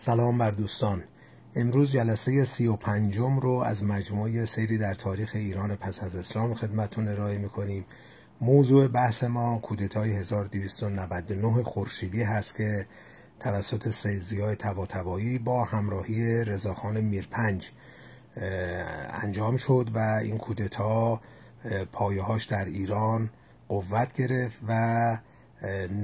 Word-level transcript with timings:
سلام 0.00 0.38
بر 0.38 0.50
دوستان. 0.50 1.04
امروز 1.56 1.92
جلسه 1.92 2.44
سی 2.44 2.66
و 2.66 2.76
پنجم 2.76 3.38
رو 3.38 3.50
از 3.50 3.84
مجموعه 3.84 4.44
سیری 4.44 4.78
در 4.78 4.94
تاریخ 4.94 5.30
ایران 5.34 5.76
پس 5.76 6.02
از 6.02 6.16
اسلام 6.16 6.54
خدمتون 6.54 7.08
ارائه 7.08 7.38
می‌کنیم. 7.38 7.84
موضوع 8.40 8.88
بحث 8.88 9.24
ما 9.24 9.58
کودتای 9.58 10.12
1299 10.12 11.62
خورشیدی 11.62 12.22
هست 12.22 12.56
که 12.56 12.86
توسط 13.40 13.88
سیزیای 13.90 14.56
تباتبایی 14.56 15.38
با 15.38 15.64
همراهی 15.64 16.44
رضاخان 16.44 17.00
میرپنج 17.00 17.70
انجام 19.22 19.56
شد 19.56 19.90
و 19.94 19.98
این 19.98 20.38
کودتا 20.38 21.20
پایهاش 21.92 22.44
در 22.44 22.64
ایران 22.64 23.30
قوت 23.68 24.12
گرفت 24.12 24.58
و 24.68 25.18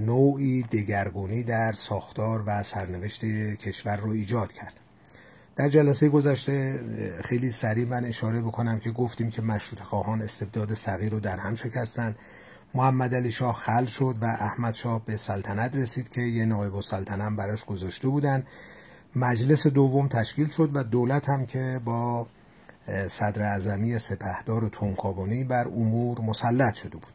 نوعی 0.07 0.62
دگرگونی 0.62 1.43
در 1.43 1.73
ساختار 1.73 2.43
و 2.46 2.62
سرنوشت 2.62 3.25
کشور 3.57 3.96
رو 3.96 4.11
ایجاد 4.11 4.53
کرد. 4.53 4.75
در 5.57 5.68
جلسه 5.68 6.08
گذشته 6.08 6.81
خیلی 7.25 7.50
سریع 7.50 7.85
من 7.85 8.04
اشاره 8.04 8.40
بکنم 8.40 8.79
که 8.79 8.90
گفتیم 8.90 9.31
که 9.31 9.43
مشروط 9.43 9.81
خواهان 9.81 10.22
استبداد 10.22 10.75
صغیر 10.75 11.12
رو 11.12 11.21
در 11.21 11.36
هم 11.36 11.54
شکستن. 11.54 12.14
محمد 12.75 13.14
علی 13.14 13.32
شاه 13.32 13.54
خل 13.54 13.85
شد 13.85 14.17
و 14.21 14.25
احمد 14.25 14.75
شاه 14.75 15.04
به 15.07 15.17
سلطنت 15.17 15.76
رسید 15.76 16.09
که 16.09 16.21
یه 16.21 16.45
نایب 16.45 16.75
السلطنه 16.75 17.36
براش 17.36 17.64
گذاشته 17.64 18.09
بودن. 18.09 18.43
مجلس 19.17 19.67
دوم 19.67 20.09
تشکیل 20.09 20.50
شد 20.50 20.71
و 20.75 20.84
دولت 20.84 21.29
هم 21.29 21.46
که 21.46 21.81
با 21.84 22.26
صدر 23.09 23.43
اعظمی 23.43 23.98
سپهدار 23.98 24.64
و 24.64 24.68
تونکابونی 24.68 25.45
بر 25.45 25.68
امور 25.68 26.21
مسلط 26.21 26.75
شده 26.75 26.96
بود. 26.96 27.12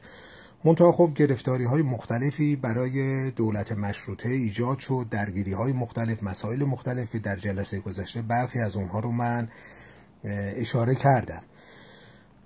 منتها 0.63 0.91
خب 0.91 1.11
گرفتاری 1.15 1.63
های 1.63 1.81
مختلفی 1.81 2.55
برای 2.55 3.31
دولت 3.31 3.71
مشروطه 3.71 4.29
ایجاد 4.29 4.79
شد 4.79 5.05
درگیری 5.11 5.53
های 5.53 5.73
مختلف 5.73 6.23
مسائل 6.23 6.63
مختلف 6.63 7.11
که 7.11 7.19
در 7.19 7.35
جلسه 7.35 7.79
گذشته 7.79 8.21
برخی 8.21 8.59
از 8.59 8.75
اونها 8.75 8.99
رو 8.99 9.11
من 9.11 9.47
اشاره 10.55 10.95
کردم. 10.95 11.41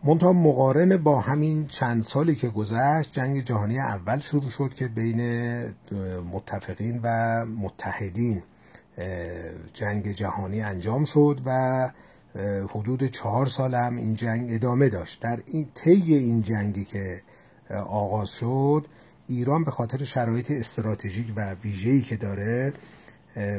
منتها 0.03 0.33
مقارن 0.33 0.97
با 0.97 1.21
همین 1.21 1.67
چند 1.67 2.03
سالی 2.03 2.35
که 2.35 2.49
گذشت 2.49 3.11
جنگ 3.11 3.43
جهانی 3.45 3.79
اول 3.79 4.19
شروع 4.19 4.49
شد 4.49 4.73
که 4.73 4.87
بین 4.87 5.21
متفقین 6.33 6.99
و 7.03 7.45
متحدین 7.45 8.43
جنگ 9.73 10.11
جهانی 10.11 10.61
انجام 10.61 11.05
شد 11.05 11.41
و 11.45 11.89
حدود 12.69 13.05
چهار 13.05 13.45
سال 13.45 13.75
هم 13.75 13.97
این 13.97 14.15
جنگ 14.15 14.53
ادامه 14.53 14.89
داشت. 14.89 15.21
در 15.21 15.39
این 15.45 15.67
طی 15.75 16.15
این 16.15 16.41
جنگی 16.41 16.85
که 16.85 17.21
آغاز 17.87 18.29
شد 18.29 18.85
ایران 19.27 19.63
به 19.63 19.71
خاطر 19.71 20.03
شرایط 20.03 20.51
استراتژیک 20.51 21.33
و 21.35 21.53
ویژه‌ای 21.53 22.01
که 22.01 22.15
داره 22.15 22.73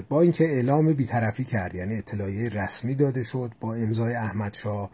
با 0.08 0.20
اینکه 0.20 0.44
اعلام 0.44 0.92
بیطرفی 0.92 1.44
کرد 1.44 1.74
یعنی 1.74 1.98
اطلاعیه 1.98 2.48
رسمی 2.48 2.94
داده 2.94 3.22
شد 3.22 3.52
با 3.61 3.74
امضای 3.74 4.14
احمد 4.14 4.55
شاه 4.55 4.91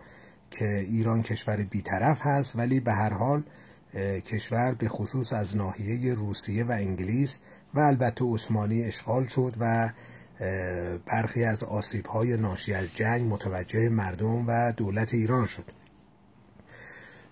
که 0.51 0.79
ایران 0.79 1.23
کشور 1.23 1.57
بیطرف 1.57 2.19
هست 2.23 2.57
ولی 2.57 2.81
به 2.81 2.93
هر 2.93 3.13
حال 3.13 3.43
کشور 4.27 4.75
به 4.75 4.89
خصوص 4.89 5.33
از 5.33 5.57
ناحیه 5.57 6.15
روسیه 6.15 6.65
و 6.65 6.71
انگلیس 6.71 7.39
و 7.75 7.81
البته 7.81 8.25
عثمانی 8.25 8.83
اشغال 8.83 9.27
شد 9.27 9.57
و 9.61 9.91
برخی 11.07 11.45
از 11.45 11.65
آسیب‌های 11.65 12.37
ناشی 12.37 12.75
از 12.75 12.95
جنگ 12.95 13.33
متوجه 13.33 13.89
مردم 13.89 14.45
و 14.47 14.73
دولت 14.73 15.15
ایران 15.15 15.47
شد. 15.47 15.80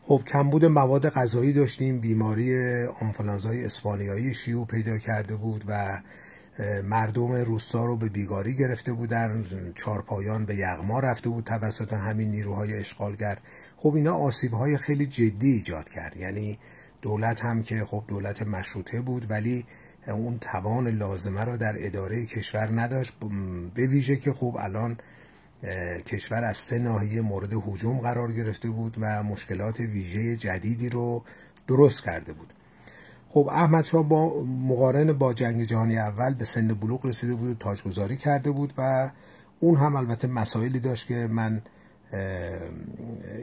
خب 0.08 0.22
کمبود 0.26 0.64
مواد 0.64 1.08
غذایی 1.08 1.52
داشتیم 1.52 2.00
بیماری 2.00 2.82
آنفلانزای 2.84 3.64
اسپانیایی 3.64 4.34
شیوع 4.34 4.66
پیدا 4.66 4.98
کرده 4.98 5.36
بود 5.36 5.64
و 5.68 6.00
مردم 6.84 7.32
روستا 7.32 7.86
رو 7.86 7.96
به 7.96 8.08
بیگاری 8.08 8.54
گرفته 8.54 8.92
بودن 8.92 9.44
چارپایان 9.74 10.44
به 10.44 10.56
یغما 10.56 11.00
رفته 11.00 11.28
بود 11.28 11.44
توسط 11.44 11.92
همین 11.92 12.30
نیروهای 12.30 12.78
اشغالگر. 12.78 13.38
خب 13.76 13.94
اینا 13.94 14.14
آسیب 14.14 14.54
های 14.54 14.76
خیلی 14.76 15.06
جدی 15.06 15.52
ایجاد 15.52 15.88
کرد. 15.88 16.16
یعنی 16.16 16.58
دولت 17.02 17.44
هم 17.44 17.62
که 17.62 17.84
خب 17.84 18.04
دولت 18.08 18.42
مشروطه 18.42 19.00
بود 19.00 19.30
ولی 19.30 19.66
اون 20.06 20.38
توان 20.38 20.88
لازمه 20.88 21.44
رو 21.44 21.56
در 21.56 21.86
اداره 21.86 22.26
کشور 22.26 22.80
نداشت 22.80 23.14
به 23.74 23.86
ویژه 23.86 24.16
که 24.16 24.32
خب 24.32 24.56
الان 24.60 24.96
کشور 26.06 26.44
از 26.44 26.56
سه 26.56 26.78
ناحیه 26.78 27.20
مورد 27.20 27.52
حجوم 27.52 27.98
قرار 27.98 28.32
گرفته 28.32 28.70
بود 28.70 28.96
و 29.00 29.22
مشکلات 29.22 29.80
ویژه 29.80 30.36
جدیدی 30.36 30.88
رو 30.88 31.24
درست 31.68 32.04
کرده 32.04 32.32
بود. 32.32 32.52
خب 33.28 33.48
احمد 33.52 33.84
شاه 33.84 34.08
با 34.08 34.42
مقارن 34.44 35.12
با 35.12 35.34
جنگ 35.34 35.64
جهانی 35.64 35.98
اول 35.98 36.34
به 36.34 36.44
سن 36.44 36.68
بلوغ 36.68 37.06
رسیده 37.06 37.34
بود 37.34 37.50
و 37.50 37.54
تاجگذاری 37.54 38.16
کرده 38.16 38.50
بود 38.50 38.72
و 38.78 39.10
اون 39.60 39.78
هم 39.78 39.96
البته 39.96 40.28
مسائلی 40.28 40.80
داشت 40.80 41.06
که 41.06 41.14
من 41.14 41.62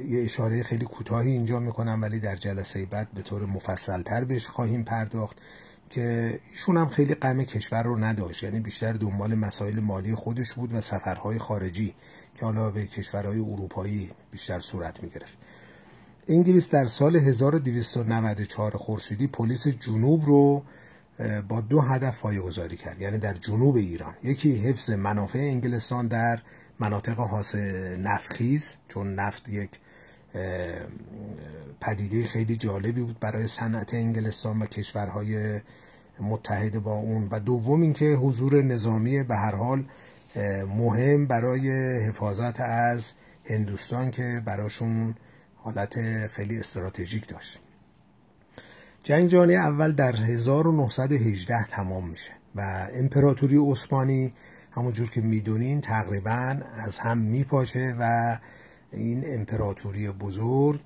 یه 0.08 0.24
اشاره 0.24 0.64
خیلی 0.64 0.86
کوتاهی 0.86 1.32
اینجا 1.32 1.60
می‌کنم 1.60 2.02
ولی 2.02 2.20
در 2.20 2.36
جلسه 2.36 2.86
بعد 2.86 3.08
به 3.14 3.22
طور 3.22 3.46
مفصلتر 3.46 4.24
بهش 4.24 4.48
خواهیم 4.48 4.84
پرداخت. 4.84 5.38
که 5.90 6.40
ایشون 6.52 6.78
هم 6.78 6.90
خیلی 6.90 7.16
غم 7.16 7.44
کشور 7.44 7.84
رو 7.84 7.98
نداشت. 7.98 8.44
یعنی 8.44 8.60
بیشتر 8.60 8.94
دنبال 8.94 9.36
مسائل 9.36 9.80
مالی 9.80 10.16
خودش 10.16 10.54
بود 10.54 10.74
و 10.74 10.82
سفرهای 10.82 11.40
خارجی 11.40 11.96
که 12.36 12.46
حالا 12.46 12.72
به 12.72 12.88
کشورهای 12.88 13.40
اروپایی 13.40 14.12
بیشتر 14.32 14.60
صورت 14.60 15.04
می 15.04 15.10
گرفت 15.10 15.38
انگلیس 16.28 16.72
در 16.72 16.86
سال 16.86 17.16
1294 17.16 18.72
خورشیدی 18.72 19.28
پلیس 19.28 19.68
جنوب 19.68 20.26
رو 20.26 20.64
با 21.48 21.62
دو 21.62 21.82
هدف 21.82 22.20
پایه‌گذاری 22.20 22.78
کرد. 22.78 23.02
یعنی 23.02 23.18
در 23.18 23.34
جنوب 23.34 23.76
ایران. 23.76 24.14
یکی 24.24 24.56
حفظ 24.56 24.90
منافع 24.90 25.40
انگلستان 25.40 26.08
در 26.08 26.40
مناطق 26.80 27.18
حاصل 27.20 27.96
نفتخیز 27.98 28.76
چون 28.88 29.16
نفت 29.16 29.50
یک 29.50 29.70
پدیده 31.82 32.26
خیلی 32.26 32.56
جالبی 32.56 33.02
بود 33.02 33.20
برای 33.20 33.48
صنعت 33.48 33.94
انگلستان 33.94 34.62
و 34.62 34.66
کشورهای 34.66 35.62
متحد 36.20 36.80
با 36.80 36.94
اون. 36.94 37.28
و 37.32 37.40
دوم 37.40 37.82
اینکه 37.82 38.06
حضور 38.06 38.64
نظامی 38.64 39.24
به 39.24 39.36
هر 39.36 39.56
حال 39.56 39.86
مهم 40.78 41.26
برای 41.26 41.70
حفاظت 42.00 42.62
از 42.62 43.14
هندوستان 43.46 44.12
که 44.12 44.42
براشون 44.46 45.16
حالت 45.56 46.28
خیلی 46.28 46.60
استراتژیک 46.60 47.28
داشت. 47.28 47.60
جنگ 49.04 49.30
جهانی 49.30 49.56
اول 49.56 49.92
در 49.92 50.16
1918 50.16 51.66
تمام 51.66 52.10
میشه 52.10 52.32
و 52.56 52.88
امپراتوری 52.94 53.58
عثمانی 53.58 54.34
همونجور 54.72 55.10
که 55.10 55.22
می‌دونین 55.22 55.82
تقریبا 55.82 56.58
از 56.78 57.00
هم 57.00 57.18
میپاشه 57.18 57.96
و 58.00 58.38
این 58.96 59.24
امپراتوری 59.26 60.10
بزرگ 60.10 60.80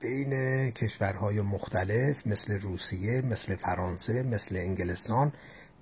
بین 0.00 0.30
کشورهای 0.70 1.40
مختلف 1.40 2.26
مثل 2.26 2.60
روسیه 2.60 3.22
مثل 3.22 3.56
فرانسه 3.56 4.22
مثل 4.22 4.56
انگلستان 4.56 5.32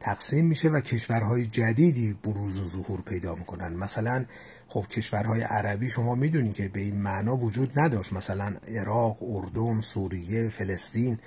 تقسیم 0.00 0.46
میشه 0.46 0.68
و 0.68 0.80
کشورهای 0.80 1.46
جدیدی 1.46 2.18
بروز 2.24 2.58
و 2.58 2.64
ظهور 2.64 3.00
پیدا 3.00 3.34
می‌کنن. 3.34 3.72
مثلا 3.72 4.24
خب 4.68 4.86
کشورهای 4.90 5.40
عربی 5.40 5.88
شما 5.88 6.14
می‌دونید 6.14 6.54
که 6.54 6.68
به 6.68 6.80
این 6.80 7.00
معنا 7.00 7.36
وجود 7.36 7.78
نداشت. 7.78 8.12
مثلا 8.12 8.54
عراق، 8.68 9.22
اردن، 9.22 9.80
سوریه، 9.80 10.48
فلسطین. 10.48 11.18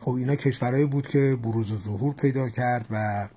خب 0.00 0.10
اینا 0.10 0.36
کشورهایی 0.36 0.86
بود 0.86 1.08
که 1.08 1.36
بروز 1.42 1.72
و 1.72 1.76
ظهور 1.76 2.14
پیدا 2.14 2.48
کرد 2.48 2.86
و 2.90 3.28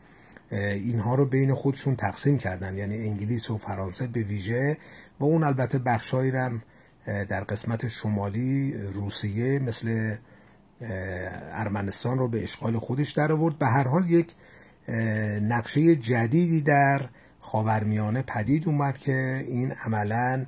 اینها 0.52 1.16
رو 1.16 1.26
بین 1.26 1.54
خودشون 1.54 1.96
تقسیم 1.96 2.38
کردن. 2.38 2.78
یعنی 2.78 2.98
انگلیس 2.98 3.50
و 3.50 3.58
فرانسه 3.58 4.08
به 4.08 4.24
ویژه. 4.24 4.78
و 5.20 5.24
اون 5.24 5.44
البته 5.44 5.78
بخشهایی 5.80 6.32
هم 6.32 6.62
در 7.06 7.44
قسمت 7.44 7.88
شمالی 7.88 8.74
روسیه 8.74 9.60
مثل 9.60 10.16
ارمنستان 11.54 12.20
رو 12.20 12.28
به 12.28 12.44
اشغال 12.44 12.80
خودش 12.80 13.12
در 13.12 13.32
آورد. 13.32 13.58
به 13.58 13.68
هر 13.68 13.88
حال 13.88 14.10
یک 14.10 14.34
نقشه 15.42 15.96
جدیدی 15.96 16.62
در 16.62 17.10
خاورمیانه 17.40 18.22
پدید 18.22 18.68
اومد 18.68 18.98
که 18.98 19.46
این 19.48 19.72
عملا 19.72 20.46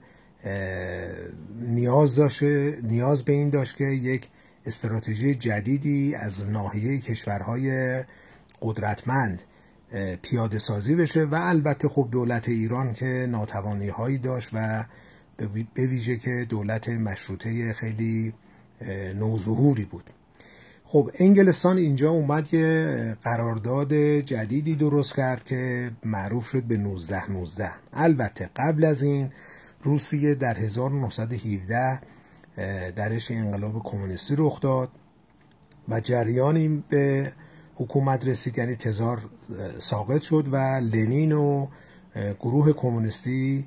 نیاز 1.61 2.15
داشته 2.15 2.77
نیاز 2.83 3.23
به 3.23 3.33
این 3.33 3.49
داشت 3.49 3.77
که 3.77 3.83
یک 3.83 4.29
استراتژی 4.65 5.35
جدیدی 5.35 6.15
از 6.15 6.49
ناحیه 6.49 6.99
کشورهای 6.99 7.99
قدرتمند 8.61 9.41
پیاده 10.21 10.59
سازی 10.59 10.95
بشه 10.95 11.23
و 11.23 11.35
البته 11.35 11.89
خب 11.89 12.07
دولت 12.11 12.49
ایران 12.49 12.93
که 12.93 13.27
ناتوانی 13.29 13.87
هایی 13.87 14.17
داشت 14.17 14.49
و 14.53 14.85
به 15.73 15.87
ویژه 15.87 16.17
که 16.17 16.45
دولت 16.49 16.89
مشروطه 16.89 17.73
خیلی 17.73 18.33
نوظهوری 19.15 19.85
بود. 19.85 20.03
خب 20.91 21.11
انگلستان 21.13 21.77
اینجا 21.77 22.11
اومد 22.11 22.53
یه 22.53 23.17
قرارداد 23.23 23.93
جدیدی 24.19 24.75
درست 24.75 25.15
کرد 25.15 25.43
که 25.43 25.91
معروف 26.03 26.45
شد 26.45 26.63
به 26.63 26.77
19 26.77 27.31
19 27.31 27.71
البته 27.93 28.49
قبل 28.55 28.83
از 28.83 29.03
این 29.03 29.31
روسیه 29.83 30.35
در 30.35 30.57
1917 30.57 31.99
درش 32.95 33.31
انقلاب 33.31 33.83
کمونیستی 33.83 34.35
رخ 34.37 34.61
داد 34.61 34.89
و 35.89 35.99
جریانی 35.99 36.83
به 36.89 37.31
حکومت 37.81 38.27
رسید 38.27 38.57
یعنی 38.57 38.75
تزار 38.75 39.19
ساقط 39.79 40.21
شد 40.21 40.47
و 40.51 40.55
لنین 40.79 41.31
و 41.31 41.67
گروه 42.39 42.73
کمونیستی 42.73 43.65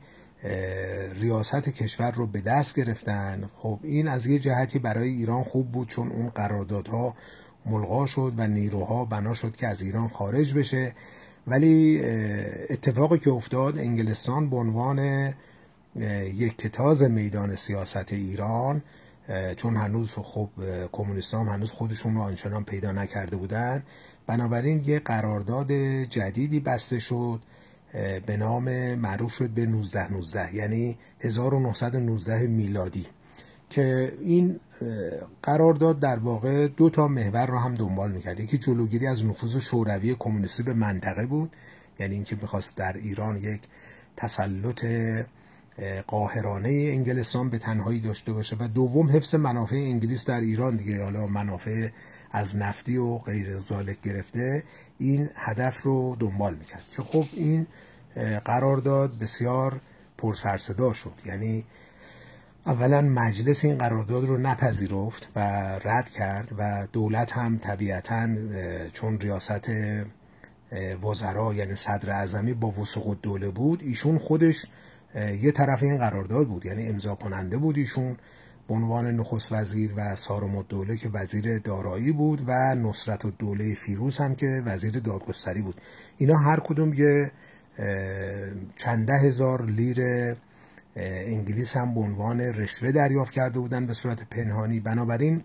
ریاست 1.20 1.68
کشور 1.68 2.10
رو 2.10 2.26
به 2.26 2.40
دست 2.40 2.76
گرفتن. 2.76 3.50
خب 3.56 3.78
این 3.82 4.08
از 4.08 4.26
یه 4.26 4.38
جهتی 4.38 4.78
برای 4.78 5.08
ایران 5.08 5.42
خوب 5.42 5.72
بود 5.72 5.88
چون 5.88 6.08
اون 6.08 6.28
قراردادها 6.28 7.14
ملغا 7.66 8.06
شد 8.06 8.32
و 8.36 8.46
نیروها 8.46 9.04
بنا 9.04 9.34
شد 9.34 9.56
که 9.56 9.66
از 9.66 9.82
ایران 9.82 10.08
خارج 10.08 10.54
بشه. 10.54 10.94
ولی 11.46 12.02
اتفاقی 12.70 13.18
که 13.18 13.30
افتاد 13.30 13.78
انگلستان 13.78 14.50
به 14.50 14.56
عنوان 14.56 15.32
یک 16.34 16.58
کتاز 16.58 17.02
میدان 17.02 17.56
سیاست 17.56 18.12
ایران 18.12 18.82
چون 19.56 19.76
هنوز 19.76 20.10
خب 20.10 20.48
کمونیستان 20.92 21.48
هنوز 21.48 21.70
خودشون 21.70 22.14
رو 22.14 22.20
آنچنان 22.20 22.64
پیدا 22.64 22.92
نکرده 22.92 23.36
بودن. 23.36 23.82
بنابراین 24.26 24.84
یه 24.86 24.98
قرارداد 24.98 25.72
جدیدی 26.02 26.60
بسته 26.60 26.98
شد 26.98 27.40
به 28.26 28.36
نام 28.36 28.94
معروف 28.94 29.32
شد 29.32 29.50
به 29.50 29.62
1919 29.62 30.54
یعنی 30.54 30.98
1919 31.20 32.46
میلادی 32.46 33.06
که 33.70 34.12
این 34.20 34.60
قرارداد 35.42 36.00
در 36.00 36.18
واقع 36.18 36.68
دو 36.68 36.90
تا 36.90 37.08
محور 37.08 37.46
رو 37.46 37.58
هم 37.58 37.74
دنبال 37.74 38.12
می‌کرد. 38.12 38.40
یکی 38.40 38.58
جلوگیری 38.58 39.06
از 39.06 39.24
نفوذ 39.24 39.58
شوروی 39.58 40.16
کمونیستی 40.18 40.62
به 40.62 40.74
منطقه 40.74 41.26
بود 41.26 41.52
یعنی 42.00 42.14
اینکه 42.14 42.36
می‌خواست 42.42 42.76
در 42.76 42.92
ایران 42.92 43.36
یک 43.36 43.60
تسلط 44.16 44.86
قاهرانه 46.06 46.68
انگلستان 46.68 47.50
به 47.50 47.58
تنهایی 47.58 48.00
داشته 48.00 48.32
باشه 48.32 48.56
و 48.60 48.68
دوم 48.68 49.10
حفظ 49.10 49.34
منافع 49.34 49.76
انگلیس 49.76 50.26
در 50.26 50.40
ایران 50.40 50.76
دیگه. 50.76 51.04
حالا 51.04 51.26
منافع 51.26 51.88
از 52.30 52.56
نفتی 52.56 52.96
و 52.96 53.18
غیر 53.18 53.58
زالک 53.58 54.02
گرفته 54.02 54.62
این 54.98 55.30
هدف 55.34 55.82
رو 55.82 56.16
دنبال 56.20 56.54
می‌کرد 56.54 56.84
که 56.96 57.02
خب 57.02 57.24
این 57.32 57.66
قرارداد 58.44 59.18
بسیار 59.18 59.80
پرسرصدا 60.18 60.92
شد. 60.92 61.12
یعنی 61.26 61.64
اولا 62.66 63.00
مجلس 63.00 63.64
این 63.64 63.78
قرارداد 63.78 64.24
رو 64.24 64.38
نپذیرفت 64.38 65.28
و 65.36 65.40
رد 65.84 66.10
کرد 66.10 66.52
و 66.58 66.86
دولت 66.92 67.32
هم 67.32 67.58
طبیعتا 67.58 68.28
چون 68.92 69.20
ریاست 69.20 69.70
وزرا 71.02 71.54
یعنی 71.54 71.74
صدر 71.74 72.10
اعظمی 72.10 72.54
با 72.54 72.70
وسوق 72.70 73.16
دوله 73.22 73.50
بود 73.50 73.82
ایشون 73.82 74.18
خودش 74.18 74.66
یه 75.14 75.52
طرف 75.52 75.82
این 75.82 75.98
قرارداد 75.98 76.48
بود 76.48 76.66
یعنی 76.66 76.86
امضا 76.86 77.14
کننده 77.14 77.56
بود 77.56 77.78
ایشون 77.78 78.16
به 78.68 78.74
عنوان 78.74 79.16
نخست 79.16 79.52
وزیر 79.52 79.92
و 79.96 80.16
سارم 80.16 80.56
الدوله 80.56 80.96
که 80.96 81.08
وزیر 81.08 81.58
دارایی 81.58 82.12
بود 82.12 82.44
و 82.46 82.74
نصرت 82.74 83.24
الدوله 83.24 83.74
فیروز 83.74 84.18
هم 84.18 84.34
که 84.34 84.62
وزیر 84.66 84.98
دادگستری 84.98 85.62
بود. 85.62 85.80
اینا 86.18 86.36
هر 86.36 86.60
کدوم 86.60 86.94
یه 86.94 87.30
چنده 88.76 89.12
هزار 89.18 89.66
لیر 89.66 89.98
انگلیس 90.96 91.76
هم 91.76 91.94
به 91.94 92.00
عنوان 92.00 92.40
رشوه 92.40 92.92
دریافت 92.92 93.32
کرده 93.32 93.58
بودن 93.58 93.86
به 93.86 93.94
صورت 93.94 94.24
پنهانی. 94.30 94.80
بنابراین 94.80 95.44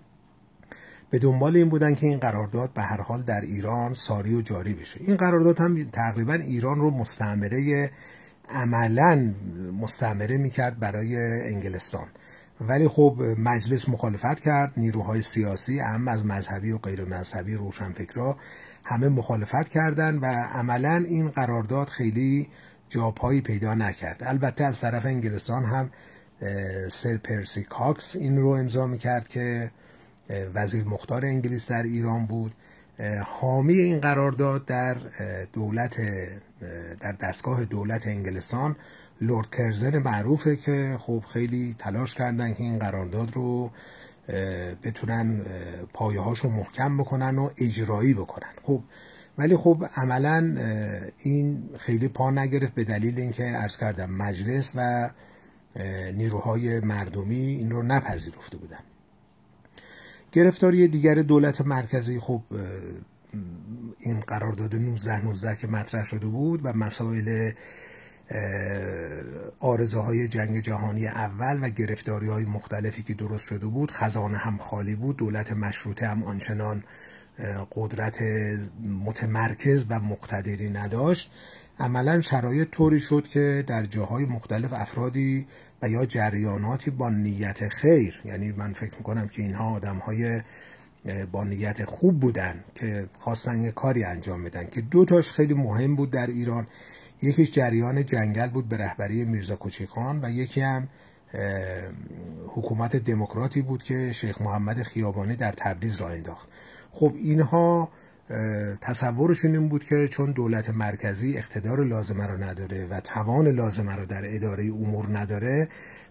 به 1.09 1.19
دنبال 1.19 1.55
این 1.55 1.69
بودن 1.69 1.95
که 1.95 2.07
این 2.07 2.19
قرارداد 2.19 2.73
به 2.73 2.81
هر 2.81 3.01
حال 3.01 3.21
در 3.21 3.41
ایران 3.41 3.93
ساری 3.93 4.35
و 4.35 4.41
جاری 4.41 4.73
بشه. 4.73 4.99
این 5.03 5.15
قرارداد 5.15 5.59
هم 5.59 5.89
تقریبا 5.89 6.33
ایران 6.33 6.79
رو 6.79 6.91
مستعمره 6.91 7.91
عملا 8.49 9.33
مستعمره 9.79 10.37
می‌کرد 10.37 10.79
برای 10.79 11.17
انگلستان. 11.53 12.07
ولی 12.61 12.87
خب 12.87 13.35
مجلس 13.37 13.89
مخالفت 13.89 14.39
کرد 14.39 14.73
نیروهای 14.77 15.21
سیاسی 15.21 15.79
هم 15.79 16.07
از 16.07 16.25
مذهبی 16.25 16.71
و 16.71 16.77
غیر 16.77 17.05
مذهبی 17.05 17.55
روشنفکرا 17.55 18.37
همه 18.83 19.09
مخالفت 19.09 19.69
کردند 19.69 20.23
و 20.23 20.25
عملا 20.25 21.05
این 21.07 21.29
قرارداد 21.29 21.87
خیلی 21.87 22.49
جاپایی 22.89 23.41
پیدا 23.41 23.75
نکرد. 23.75 24.23
البته 24.25 24.63
از 24.63 24.79
طرف 24.79 25.05
انگلستان 25.05 25.63
هم 25.63 25.89
سر 26.91 27.17
پرسی 27.17 27.63
کاکس 27.63 28.15
این 28.15 28.37
رو 28.37 28.47
امضا 28.47 28.87
می‌کرد 28.87 29.27
که 29.27 29.71
وزیر 30.53 30.83
مختار 30.83 31.25
انگلیس 31.25 31.71
در 31.71 31.83
ایران 31.83 32.25
بود. 32.25 32.53
حامی 33.25 33.73
این 33.73 33.99
قرارداد 33.99 34.65
در 34.65 34.97
دولت 35.53 35.97
در 37.01 37.11
دستگاه 37.11 37.65
دولت 37.65 38.07
انگلستان. 38.07 38.75
لورد 39.21 39.49
کرزن 39.51 39.97
معروفه 39.97 40.55
که 40.55 40.97
خب 40.99 41.23
خیلی 41.33 41.75
تلاش 41.79 42.15
کردن 42.15 42.53
که 42.53 42.63
این 42.63 42.79
قرارداد 42.79 43.33
رو 43.33 43.71
بتونن 44.83 45.41
پایه 45.93 46.19
هاشو 46.19 46.49
محکم 46.49 46.97
بکنن 46.97 47.37
و 47.37 47.49
اجرایی 47.57 48.13
بکنن. 48.13 48.51
خب 48.63 48.81
ولی 49.37 49.57
خب 49.57 49.89
عملا 49.95 50.55
این 51.19 51.69
خیلی 51.77 52.07
پا 52.07 52.31
نگرفت 52.31 52.73
به 52.73 52.83
دلیل 52.83 53.19
اینکه 53.19 53.43
عرض 53.43 53.77
کردم 53.77 54.09
مجلس 54.09 54.71
و 54.75 55.09
نیروهای 56.13 56.79
مردمی 56.79 57.35
این 57.35 57.71
رو 57.71 57.83
نپذیرفته 57.83 58.57
بودن. 58.57 58.79
گرفتاری 60.31 60.87
دیگر 60.87 61.15
دولت 61.15 61.61
مرکزی 61.61 62.19
خب 62.19 62.41
این 63.99 64.19
قرارداد 64.19 64.75
19 64.75 65.25
19 65.25 65.55
که 65.55 65.67
مطرح 65.67 66.05
شده 66.05 66.27
بود 66.27 66.61
و 66.63 66.73
مسائل 66.73 67.51
آرزه 69.59 69.99
های 69.99 70.27
جنگ 70.27 70.59
جهانی 70.59 71.07
اول 71.07 71.59
و 71.61 71.69
گرفتاری 71.69 72.27
های 72.27 72.45
مختلفی 72.45 73.03
که 73.03 73.13
درست 73.13 73.47
شده 73.47 73.65
بود 73.65 73.91
خزانه 73.91 74.37
هم 74.37 74.57
خالی 74.57 74.95
بود 74.95 75.17
دولت 75.17 75.51
مشروطه 75.51 76.07
هم 76.07 76.23
آنچنان 76.23 76.83
قدرت 77.75 78.21
متمرکز 79.05 79.85
و 79.89 79.99
مقتدری 79.99 80.69
نداشت. 80.69 81.31
عملا 81.79 82.21
شرایط 82.21 82.69
طوری 82.69 82.99
شد 82.99 83.27
که 83.27 83.63
در 83.67 83.85
جاهای 83.85 84.25
مختلف 84.25 84.73
افرادی 84.73 85.47
و 85.81 85.89
یا 85.89 86.05
جریاناتی 86.05 86.91
با 86.91 87.09
نیت 87.09 87.67
خیر. 87.67 88.21
یعنی 88.25 88.51
من 88.51 88.73
فکر 88.73 88.97
می‌کنم 88.97 89.27
که 89.27 89.41
اینها 89.41 89.71
آدم 89.71 89.95
های 89.97 90.41
با 91.31 91.43
نیت 91.43 91.85
خوب 91.85 92.19
بودن 92.19 92.63
که 92.75 93.09
خواستن 93.17 93.63
یه 93.63 93.71
کاری 93.71 94.03
انجام 94.03 94.43
بدن. 94.43 94.65
که 94.65 94.81
دو 94.81 95.05
تاش 95.05 95.31
خیلی 95.31 95.53
مهم 95.53 95.95
بود 95.95 96.11
در 96.11 96.27
ایران. 96.27 96.67
یکیش 97.21 97.51
جریان 97.51 98.05
جنگل 98.05 98.47
بود 98.47 98.69
به 98.69 98.77
رهبری 98.77 99.25
میرزا 99.25 99.55
کوچیخان 99.55 100.19
و 100.23 100.29
یکی 100.31 100.61
هم 100.61 100.87
حکومت 102.47 102.95
دموکراتی 102.95 103.61
بود 103.61 103.83
که 103.83 104.11
شیخ 104.13 104.41
محمد 104.41 104.83
خیابانی 104.83 105.35
در 105.35 105.51
تبریز 105.51 105.95
را 105.95 106.09
انداخت. 106.09 106.47
خب 106.91 107.13
اینها 107.15 107.89
تصورشون 108.81 109.51
این 109.55 109.69
بود 109.69 109.83
که 109.83 110.07
چون 110.07 110.31
دولت 110.31 110.69
مرکزی 110.69 111.37
اقتدار 111.37 111.83
لازمه 111.83 112.25
رو 112.25 112.43
نداره 112.43 112.87
و 112.87 112.99
توان 112.99 113.47
لازمه 113.47 113.95
رو 113.95 114.05
در 114.05 114.35
اداره 114.35 114.63
امور 114.63 115.17
نداره 115.17 115.67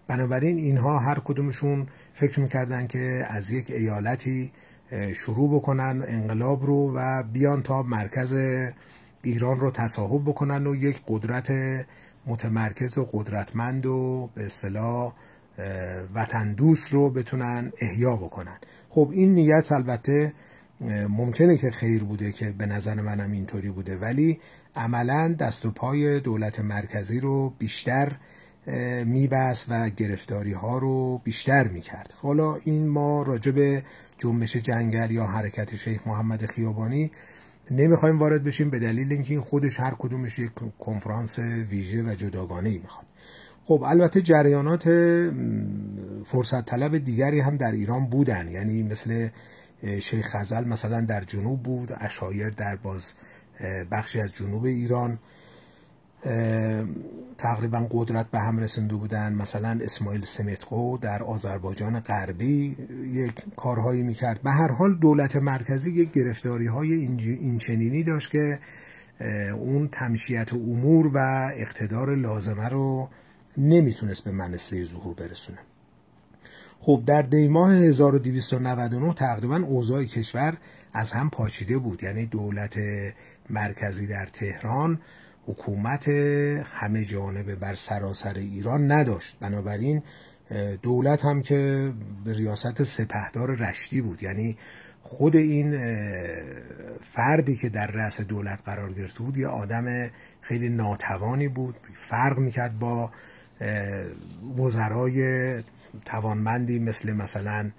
بنابراین 0.07 0.57
اینها 0.57 0.99
هر 0.99 1.19
کدومشون 1.19 1.87
فکر 2.13 2.39
می‌کردن 2.39 2.87
که 2.87 3.25
از 3.29 3.51
یک 3.51 3.71
ایالتی 3.71 4.51
شروع 5.15 5.55
بکنن 5.55 6.03
انقلاب 6.07 6.65
رو 6.65 6.93
و 6.95 7.23
بیان 7.23 7.61
تا 7.61 7.83
مرکز 7.83 8.33
ایران 9.23 9.59
رو 9.59 9.71
تصاحب 9.71 10.21
بکنن 10.21 10.67
و 10.67 10.75
یک 10.75 11.01
قدرت 11.07 11.51
متمرکز 12.25 12.97
و 12.97 13.07
قدرتمند 13.11 13.85
و 13.85 14.29
به 14.35 14.45
اصطلاح 14.45 15.13
وطن 16.15 16.53
دوست 16.53 16.93
رو 16.93 17.09
بتونن 17.09 17.71
احیا 17.81 18.15
بکنن. 18.15 18.57
خب 18.89 19.09
این 19.13 19.33
نیت 19.33 19.71
البته 19.71 20.33
ممکنه 21.09 21.57
که 21.57 21.71
خیر 21.71 22.03
بوده 22.03 22.31
که 22.31 22.51
به 22.51 22.65
نظر 22.65 23.01
منم 23.01 23.31
اینطوری 23.31 23.69
بوده 23.69 23.97
ولی 23.97 24.39
عملا 24.75 25.35
دست 25.39 25.65
و 25.65 25.71
پای 25.71 26.19
دولت 26.19 26.59
مرکزی 26.59 27.19
رو 27.19 27.53
بیشتر 27.57 28.11
میبست 29.05 29.65
و 29.69 29.89
گرفتاری 29.89 30.53
ها 30.53 30.77
رو 30.77 31.21
بیشتر 31.23 31.67
می‌کرد. 31.67 32.13
حالا 32.21 32.59
این 32.63 32.87
ما 32.87 33.23
راجع 33.23 33.51
به 33.51 33.83
جنبش 34.17 34.55
جنگل 34.55 35.11
یا 35.11 35.25
حرکت 35.25 35.75
شیخ 35.75 36.07
محمد 36.07 36.45
خیابانی 36.45 37.11
نمی‌خوایم 37.71 38.19
وارد 38.19 38.43
بشیم 38.43 38.69
به 38.69 38.79
دلیل 38.79 39.11
اینکه 39.11 39.33
این 39.33 39.41
خودش 39.41 39.79
هر 39.79 39.95
کدومش 39.99 40.39
یک 40.39 40.51
کنفرانس 40.79 41.39
ویژه 41.39 42.03
و 42.03 42.15
جداگانه 42.15 42.69
ای 42.69 42.77
می‌خواد. 42.77 43.05
خب 43.65 43.83
البته 43.85 44.21
جریانات 44.21 44.83
فرصت 46.25 46.65
طلب 46.65 46.97
دیگری 46.97 47.39
هم 47.39 47.57
در 47.57 47.71
ایران 47.71 48.05
بودن 48.05 48.47
یعنی 48.47 48.83
مثل 48.83 49.29
شیخ 50.01 50.27
خزل 50.27 50.67
مثلا 50.67 51.01
در 51.01 51.23
جنوب 51.23 51.63
بود 51.63 51.93
اشایر 51.97 52.49
در 52.49 52.75
باز 52.75 53.13
بخشی 53.91 54.21
از 54.21 54.33
جنوب 54.33 54.65
ایران. 54.65 55.19
تقریبا 57.37 57.87
قدرت 57.91 58.27
به 58.31 58.39
هم 58.39 58.57
رسنده 58.57 58.95
بودن. 58.95 59.33
مثلا 59.33 59.79
اسماعیل 59.83 60.21
سمتقو 60.21 60.97
در 60.97 61.23
آذربایجان 61.23 61.99
غربی 61.99 62.77
یک 63.13 63.33
کارهایی 63.55 64.03
می‌کرد. 64.03 64.41
به 64.41 64.51
هر 64.51 64.71
حال 64.71 64.95
دولت 64.95 65.35
مرکزی 65.35 65.91
یک 65.91 66.11
گرفتاری 66.11 66.67
های 66.67 66.93
این 66.93 67.57
چنینی 67.57 68.03
داشت 68.03 68.31
که 68.31 68.59
اون 69.53 69.87
تمشیت 69.87 70.53
امور 70.53 71.11
و 71.13 71.17
اقتدار 71.55 72.15
لازمه 72.15 72.69
رو 72.69 73.09
نمی‌تونست 73.57 74.23
به 74.23 74.31
منصه 74.31 74.85
ظهور 74.85 75.15
برسونه. 75.15 75.59
خب 76.81 77.03
در 77.05 77.21
دیماه 77.21 77.73
1299 77.73 79.13
تقریبا 79.13 79.55
اوضاع 79.55 80.03
کشور 80.03 80.57
از 80.93 81.11
هم 81.11 81.29
پاچیده 81.29 81.77
بود. 81.77 82.03
یعنی 82.03 82.25
دولت 82.25 82.79
مرکزی 83.49 84.07
در 84.07 84.25
تهران 84.25 85.01
حکومت 85.47 86.07
همه 86.63 87.05
جانبه 87.05 87.55
بر 87.55 87.75
سراسر 87.75 88.33
ایران 88.33 88.91
نداشت. 88.91 89.37
بنابراین 89.39 90.03
دولت 90.81 91.25
هم 91.25 91.41
که 91.41 91.91
به 92.25 92.33
ریاست 92.33 92.83
سپهدار 92.83 93.55
رشتی 93.55 94.01
بود. 94.01 94.23
یعنی 94.23 94.57
خود 95.03 95.35
این 95.35 95.77
فردی 97.01 97.55
که 97.55 97.69
در 97.69 97.87
رأس 97.87 98.21
دولت 98.21 98.59
قرار 98.65 98.93
گرفته 98.93 99.19
بود 99.19 99.37
یه 99.37 99.47
آدم 99.47 100.09
خیلی 100.41 100.69
ناتوانی 100.69 101.47
بود. 101.47 101.75
فرق 101.93 102.37
می‌کرد 102.37 102.79
با 102.79 103.11
وزرای 104.57 105.23
توانمندی 106.05 106.79
مثل 106.79 107.13
مثلا 107.13 107.71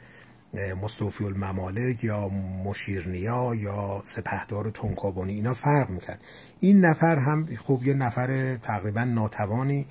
مصطفی 0.82 1.24
الممالک 1.24 2.04
یا 2.04 2.28
مشیرنیا 2.64 3.54
یا 3.54 4.02
سپهدار 4.04 4.70
تونکابونی 4.70 5.32
اینا 5.32 5.54
فرق 5.54 5.90
می‌کرد. 5.90 6.20
این 6.60 6.84
نفر 6.84 7.18
هم 7.18 7.48
خب 7.56 7.80
یه 7.84 7.94
نفر 7.94 8.56
تقریبا 8.56 9.04
ناتوانی 9.04 9.86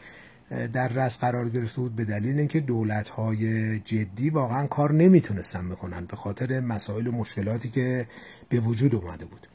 در 0.73 0.87
رس 0.87 1.19
قرار 1.19 1.49
گرفته 1.49 1.81
بود 1.81 1.95
به 1.95 2.05
دلیل 2.05 2.37
اینکه 2.37 2.59
دولت 2.59 3.09
های 3.09 3.79
جدی 3.79 4.29
واقعا 4.29 4.67
کار 4.67 4.93
نمی‌تونستن 4.93 5.69
بکنن 5.69 6.05
به 6.05 6.15
خاطر 6.15 6.59
مسائل 6.59 7.07
و 7.07 7.11
مشکلاتی 7.11 7.69
که 7.69 8.07
به 8.49 8.59
وجود 8.59 8.95
اومده 8.95 9.25
بود. 9.25 9.47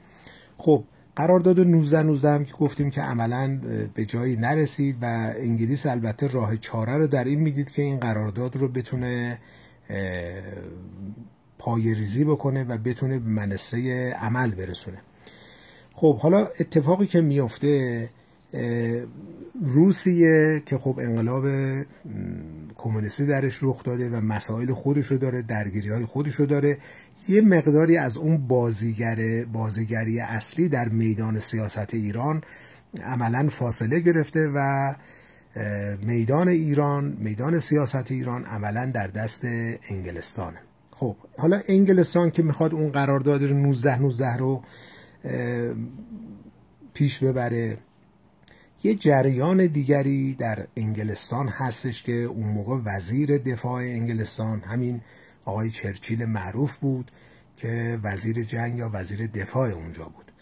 خب 0.59 0.85
قرارداد 1.17 1.61
19 1.61 2.03
19 2.03 2.31
هم 2.31 2.45
که 2.45 2.53
گفتیم 2.53 2.91
که 2.91 3.01
عملا 3.01 3.61
به 3.95 4.05
جایی 4.05 4.37
نرسید 4.37 4.97
و 5.03 5.35
انگلیس 5.37 5.87
البته 5.87 6.27
راه 6.27 6.57
چاره 6.57 6.99
رو 6.99 7.07
در 7.07 7.25
این 7.25 7.41
می‌دید 7.41 7.71
که 7.71 7.83
این 7.83 8.01
قرارداد 8.01 8.57
رو 8.57 8.69
بتونه 8.69 9.39
پای 11.59 11.95
ریزی 11.95 12.25
بکنه 12.25 12.65
و 12.65 12.79
بتونه 12.79 13.19
به 13.19 13.29
منصه 13.29 14.11
عمل 14.21 14.55
برسونه. 14.55 14.99
خب 15.93 16.19
حالا 16.19 16.49
اتفاقی 16.61 17.07
که 17.07 17.21
میفته 17.21 18.09
روسیه 19.63 20.63
که 20.67 20.79
خب 20.79 20.99
انقلاب 21.03 21.45
کمونیستی 22.77 23.27
درش 23.27 23.59
رخ 23.63 23.83
داده 23.83 24.11
و 24.11 24.21
مسائل 24.21 24.73
خودش 24.73 25.07
رو 25.07 25.19
داره 25.19 25.43
درگیری 25.43 25.89
های 25.89 26.05
خودش 26.05 26.35
رو 26.35 26.47
داره. 26.47 26.79
یه 27.29 27.41
مقداری 27.41 27.97
از 27.97 28.17
اون 28.17 28.37
بازیگر 28.37 29.45
بازیگری 29.45 30.21
اصلی 30.21 30.69
در 30.69 30.89
میدان 30.89 31.39
سیاست 31.39 31.95
ایران 31.95 32.43
عملا 33.05 33.49
فاصله 33.49 34.01
گرفته 34.01 34.51
و 34.55 34.95
میدان 36.03 36.49
ایران 36.49 37.17
میدان 37.19 37.59
سیاست 37.59 38.11
ایران 38.11 38.45
عملا 38.45 38.87
در 38.87 39.07
دست 39.07 39.45
انگلستانه. 39.91 40.59
خب 40.91 41.17
حالا 41.39 41.61
انگلستان 41.69 42.31
که 42.31 42.43
می‌خواد 42.43 42.75
اون 42.75 42.89
قرارداد 42.89 43.43
19 43.43 44.01
19 44.01 44.37
رو 44.37 44.63
پیش 46.95 47.19
ببره 47.19 47.77
یه 48.85 48.95
جریان 48.95 49.67
دیگری 49.67 50.35
در 50.35 50.67
انگلستان 50.77 51.49
هستش 51.49 52.03
که 52.03 52.13
اون 52.13 52.49
موقع 52.49 52.81
وزیر 52.85 53.39
دفاع 53.39 53.83
انگلستان 53.83 54.61
همین 54.61 55.01
آقای 55.45 55.71
چرچیل 55.71 56.25
معروف 56.25 56.77
بود 56.77 57.11
که 57.57 57.99
وزیر 58.03 58.45
جنگ 58.45 58.79
یا 58.79 58.91
وزیر 58.93 59.27
دفاع 59.27 59.71
اونجا 59.71 60.05
بود. 60.05 60.33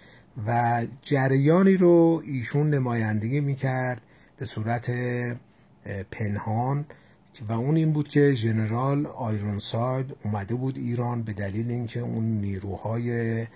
و 0.47 0.83
جریانی 1.03 1.77
رو 1.77 2.23
ایشون 2.27 2.71
نمایندگی 2.71 3.41
می‌کرد 3.41 4.03
به 4.39 4.45
صورت 4.45 4.91
پنهان 6.11 6.85
و 7.49 7.53
اون 7.53 7.77
این 7.77 7.93
بود 7.93 8.09
که 8.09 8.35
ژنرال 8.35 9.07
آیرونساید 9.07 10.07
اومده 10.25 10.55
بود 10.55 10.77
ایران 10.77 11.23
به 11.23 11.33
دلیل 11.33 11.71
اینکه 11.71 12.01
اون 12.01 12.25
نیروهای 12.25 13.47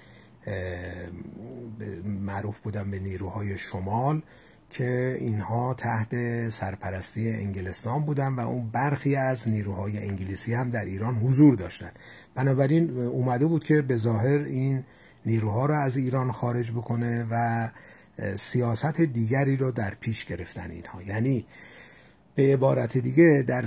معروف 2.04 2.58
بودن 2.58 2.90
به 2.90 2.98
نیروهای 2.98 3.58
شمال. 3.58 4.22
که 4.70 5.16
اینها 5.20 5.74
تحت 5.74 6.48
سرپرستی 6.48 7.30
انگلستان 7.30 8.04
بودن 8.04 8.34
و 8.34 8.40
اون 8.40 8.70
برخی 8.70 9.16
از 9.16 9.48
نیروهای 9.48 9.98
انگلیسی 9.98 10.54
هم 10.54 10.70
در 10.70 10.84
ایران 10.84 11.14
حضور 11.14 11.56
داشتن. 11.56 11.90
بنابراین 12.34 13.00
اومده 13.00 13.46
بود 13.46 13.64
که 13.64 13.82
به 13.82 13.96
ظاهر 13.96 14.38
این 14.38 14.84
نیروها 15.26 15.66
رو 15.66 15.74
از 15.74 15.96
ایران 15.96 16.32
خارج 16.32 16.72
بکنه 16.72 17.26
و 17.30 17.68
سیاست 18.36 19.00
دیگری 19.00 19.56
رو 19.56 19.70
در 19.70 19.94
پیش 20.00 20.24
گرفتن 20.24 20.70
اینها. 20.70 21.02
یعنی 21.02 21.46
به 22.34 22.52
عبارت 22.52 22.98
دیگه 22.98 23.44
در 23.46 23.64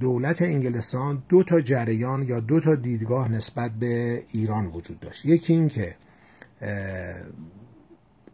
دولت 0.00 0.42
انگلستان 0.42 1.22
دو 1.28 1.42
تا 1.42 1.60
جریان 1.60 2.22
یا 2.22 2.40
دو 2.40 2.60
تا 2.60 2.74
دیدگاه 2.74 3.32
نسبت 3.32 3.70
به 3.70 4.22
ایران 4.32 4.66
وجود 4.66 5.00
داشت. 5.00 5.24
یکی 5.24 5.52
این 5.52 5.68
که 5.68 5.94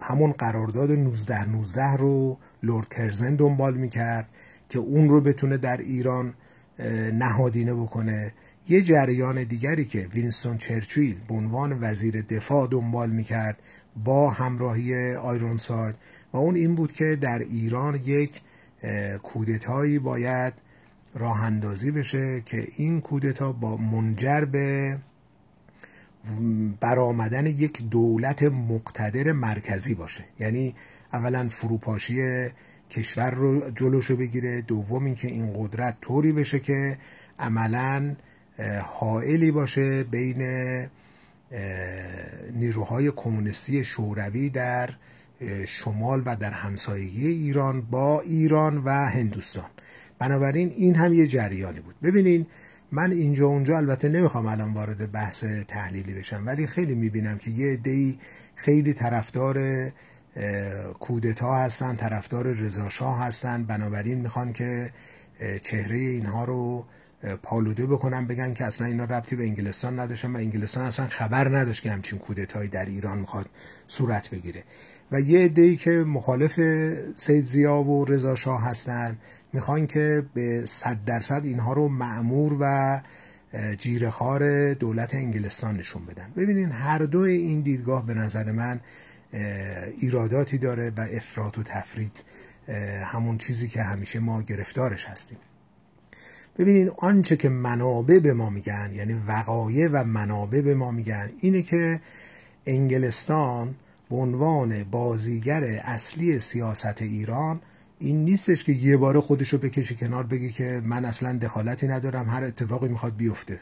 همون 0.01 0.33
قرارداد 0.33 0.91
19 0.93 1.49
19 1.51 1.93
رو 1.93 2.39
لورد 2.63 2.89
کرزن 2.89 3.37
دنبال 3.37 3.75
می‌کرد 3.75 4.29
که 4.69 4.79
اون 4.79 5.09
رو 5.09 5.21
بتونه 5.21 5.57
در 5.57 5.77
ایران 5.77 6.35
نهادینه 7.13 7.75
بکنه. 7.75 8.33
یه 8.69 8.83
جریان 8.83 9.45
دیگری 9.45 9.85
که 9.85 10.09
وینستون 10.15 10.59
چرچیل 10.59 11.17
به 11.29 11.35
عنوان 11.35 11.79
وزیر 11.81 12.23
دفاع 12.23 12.69
دنبال 12.71 13.11
می‌کرد 13.11 13.59
با 14.05 14.31
همراهی 14.31 15.15
آیرونساید 15.15 15.95
و 16.33 16.37
اون 16.37 16.55
این 16.55 16.75
بود 16.75 16.93
که 16.93 17.17
در 17.17 17.39
ایران 17.39 18.01
یک 18.05 18.41
کودتایی 19.23 19.99
باید 19.99 20.53
راه 21.15 21.45
اندازی 21.45 21.91
بشه 21.91 22.43
که 22.47 22.69
این 22.77 23.01
کودتا 23.01 23.53
با 23.53 23.77
منجر 23.77 24.45
به 24.45 24.99
برآمدن 26.81 27.47
یک 27.47 27.83
دولت 27.83 28.43
مقتدر 28.43 29.33
مرکزی 29.33 29.95
باشه. 29.95 30.25
یعنی 30.41 30.75
اولا 31.13 31.49
فروپاشی 31.49 32.47
کشور 32.91 33.31
رو 33.31 33.71
جلوشو 33.71 34.17
بگیره. 34.17 34.63
دوم 34.63 35.05
اینکه 35.05 35.29
این 35.29 35.53
قدرت 35.57 35.97
طوری 36.01 36.33
بشه 36.33 36.59
که 36.59 36.99
عملا 37.39 38.17
حائلی 38.87 39.51
باشه 39.51 40.03
بین 40.03 40.43
نیروهای 42.55 43.11
کمونیستی 43.17 43.85
شوروی 43.85 44.51
در 44.51 44.91
شمال 45.67 46.23
و 46.27 46.37
در 46.37 46.51
همسایگی 46.51 47.29
ایران 47.29 47.81
با 47.81 48.21
ایران 48.21 48.83
و 48.85 48.91
هندوستان. 48.91 49.71
بنابراین 50.19 50.73
این 50.77 50.95
هم 50.95 51.15
یه 51.15 51.27
جریانی 51.27 51.81
بود. 51.81 51.95
ببینین 52.03 52.47
من 52.93 53.13
اینجا 53.13 53.47
اونجا 53.47 53.77
البته 53.77 54.09
نمی‌خوام 54.09 54.47
الان 54.47 54.73
وارد 54.73 55.13
بحث 55.13 55.45
تحلیلی 55.45 56.15
بشم 56.15 56.43
ولی 56.47 56.67
خیلی 56.67 56.95
می‌بینم 56.95 57.39
که 57.39 57.51
یه 57.51 57.73
عده‌ای 57.73 58.19
خیلی 58.55 58.93
طرفدار 58.93 59.59
کودتا 61.01 61.55
هستن 61.55 61.97
طرفدار 61.97 62.47
رضاشاه 62.47 63.21
هستن. 63.21 63.65
بنابراین 63.65 64.19
می‌خوان 64.19 64.53
که 64.53 64.91
چهره 65.63 65.97
اینها 65.97 66.45
رو 66.45 66.87
پالوده 67.43 67.87
بکنن 67.87 68.27
بگن 68.27 68.55
که 68.55 68.65
اصلا 68.65 68.87
اینا 68.87 69.05
ربطی 69.05 69.37
به 69.37 69.45
انگلستان 69.45 70.01
نداشتن 70.01 70.33
و 70.33 70.37
انگلستان 70.37 70.85
اصلا 70.85 71.07
خبر 71.07 71.59
نداشت 71.59 71.83
که 71.83 71.91
همچین 71.91 72.19
کودتایی 72.19 72.69
در 72.69 72.85
ایران 72.85 73.19
می‌خواد 73.19 73.47
صورت 73.89 74.31
بگیره. 74.31 74.65
و 75.13 75.21
یه 75.21 75.45
عده‌ای 75.45 75.77
که 75.77 75.91
مخالف 75.91 76.61
سید 77.15 77.45
زیا 77.45 77.83
و 77.83 78.05
رضا 78.05 78.35
شاه 78.35 78.65
هستن 78.65 79.19
می‌خوان 79.53 79.87
که 79.87 80.27
به 80.35 80.67
صد 80.67 81.05
درصد 81.07 81.41
اینها 81.45 81.73
رو 81.73 81.89
معمور 81.89 82.57
و 82.61 83.01
جیرخار 83.79 84.75
دولت 84.75 85.15
انگلستان 85.15 85.77
نشون 85.77 86.07
بدن. 86.07 86.33
ببینین 86.37 86.71
هر 86.71 86.99
دو 86.99 87.21
این 87.21 87.61
دیدگاه 87.61 88.07
به 88.07 88.15
نظر 88.15 88.53
من 88.53 88.81
ایراداتی 89.97 90.59
داره 90.59 90.93
و 90.97 91.01
افراط 91.13 91.59
و 91.59 91.63
تفرید 91.63 92.13
همون 93.05 93.39
چیزی 93.39 93.69
که 93.69 93.83
همیشه 93.83 94.19
ما 94.19 94.43
گرفتارش 94.43 95.05
هستیم. 95.05 95.39
ببینین 96.59 96.91
آنچه 96.97 97.37
که 97.37 97.49
منابع 97.49 98.19
به 98.19 98.33
ما 98.33 98.51
میگن 98.51 98.91
یعنی 98.95 99.23
وقایع 99.27 99.89
و 99.89 100.05
منابع 100.05 100.61
به 100.61 100.75
ما 100.75 100.91
میگن 100.91 101.31
اینه 101.41 101.63
که 101.63 102.01
انگلستان 102.67 103.75
به 104.11 104.17
عنوان 104.17 104.85
بازیگر 104.85 105.65
اصلی 105.65 106.41
سیاست 106.41 107.03
ایران 107.03 107.61
این 107.99 108.25
نیستش 108.25 108.65
که 108.65 108.73
یه 108.73 108.97
بار 108.97 109.21
خودش 109.21 109.49
رو 109.49 109.59
بکشه 109.59 109.95
کنار 109.95 110.25
بگه 110.25 110.49
که 110.49 110.83
من 110.85 111.05
اصلا 111.05 111.39
دخالتی 111.39 111.87
ندارم 111.87 112.29
هر 112.29 112.45
اتفاقی 112.45 112.89
می‌خواد 112.89 113.17
بیفته. 113.17 113.61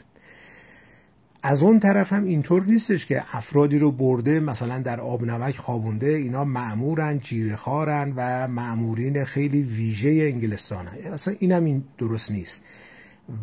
از 1.43 1.63
اون 1.63 1.79
طرف 1.79 2.13
هم 2.13 2.23
اینطور 2.23 2.63
نیستش 2.63 3.05
که 3.05 3.23
افرادی 3.31 3.79
رو 3.79 3.91
برده 3.91 4.39
مثلا 4.39 4.79
در 4.79 5.01
آب 5.01 5.23
نمک 5.23 5.57
خوابونده 5.57 6.07
اینا 6.07 6.45
معمورن 6.45 7.19
جیرخارن 7.19 8.13
و 8.15 8.47
معمورین 8.47 9.23
خیلی 9.23 9.63
ویژه 9.63 10.09
انگلستان 10.09 10.87
اصلا 10.87 11.35
اینم 11.39 11.65
این 11.65 11.83
درست 11.97 12.31
نیست. 12.31 12.63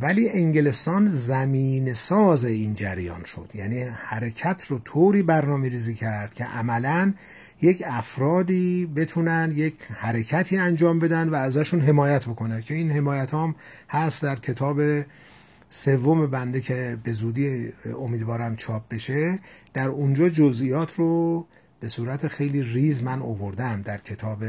ولی 0.00 0.30
انگلستان 0.30 1.06
زمین 1.06 1.94
ساز 1.94 2.44
این 2.44 2.74
جریان 2.74 3.24
شد. 3.24 3.50
یعنی 3.54 3.82
حرکت 3.82 4.66
رو 4.68 4.78
طوری 4.78 5.22
برنامه 5.22 5.68
ریزی 5.68 5.94
کرد 5.94 6.34
که 6.34 6.44
عملا 6.44 7.14
یک 7.62 7.82
افرادی 7.86 8.86
بتونن 8.86 9.52
یک 9.56 9.74
حرکتی 9.94 10.56
انجام 10.56 10.98
بدن 10.98 11.28
و 11.28 11.34
ازشون 11.34 11.80
حمایت 11.80 12.24
بکنه 12.24 12.62
که 12.62 12.74
این 12.74 12.90
حمایت 12.90 13.34
هم 13.34 13.54
هست 13.88 14.22
در 14.22 14.36
کتاب 14.36 14.80
سوم 15.70 16.26
بنده 16.26 16.60
که 16.60 16.98
به 17.04 17.12
زودی 17.12 17.72
امیدوارم 17.98 18.56
چاپ 18.56 18.88
بشه. 18.88 19.38
در 19.72 19.88
اونجا 19.88 20.28
جزئیات 20.28 20.94
رو 20.94 21.46
به 21.80 21.88
صورت 21.88 22.28
خیلی 22.28 22.62
ریز 22.62 23.02
من 23.02 23.22
اووردم 23.22 23.82
در 23.82 23.98
کتاب 23.98 24.42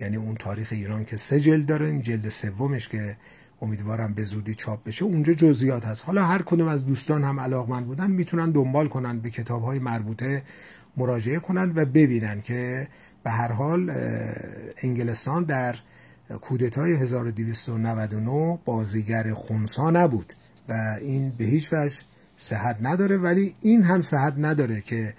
یعنی 0.00 0.16
اون 0.16 0.34
تاریخ 0.34 0.68
ایران 0.70 1.04
که 1.04 1.16
سه 1.16 1.40
جلد 1.40 1.66
داره 1.66 1.86
این 1.86 2.02
جلد 2.02 2.28
سومش 2.28 2.88
که 2.88 3.16
امیدوارم 3.64 4.14
به 4.14 4.24
زودی 4.24 4.54
چاپ 4.54 4.84
بشه. 4.84 5.04
اونجا 5.04 5.32
جزئیات 5.32 5.84
هست. 5.84 6.04
حالا 6.04 6.24
هر 6.24 6.42
کدوم 6.42 6.68
از 6.68 6.86
دوستان 6.86 7.24
هم 7.24 7.40
علاقمند 7.40 7.86
بودن 7.86 8.10
می‌تونن 8.10 8.50
دنبال 8.50 8.88
کنن 8.88 9.18
به 9.18 9.30
کتاب 9.30 9.62
های 9.62 9.78
مربوطه 9.78 10.42
مراجعه 10.96 11.38
کنن 11.38 11.72
و 11.76 11.84
ببینن 11.84 12.40
که 12.40 12.88
به 13.24 13.30
هر 13.30 13.52
حال 13.52 13.92
انگلستان 14.82 15.44
در 15.44 15.76
کودتای 16.40 16.92
1299 16.92 18.58
بازیگر 18.64 19.34
خونسا 19.34 19.90
نبود 19.90 20.34
و 20.68 20.98
این 21.00 21.32
به 21.38 21.44
هیچ 21.44 21.72
وجه 21.72 21.96
صحت 22.36 22.76
نداره. 22.82 23.16
ولی 23.16 23.54
این 23.60 23.82
هم 23.82 24.02
صحت 24.02 24.34
نداره 24.38 24.80
که 24.80 25.14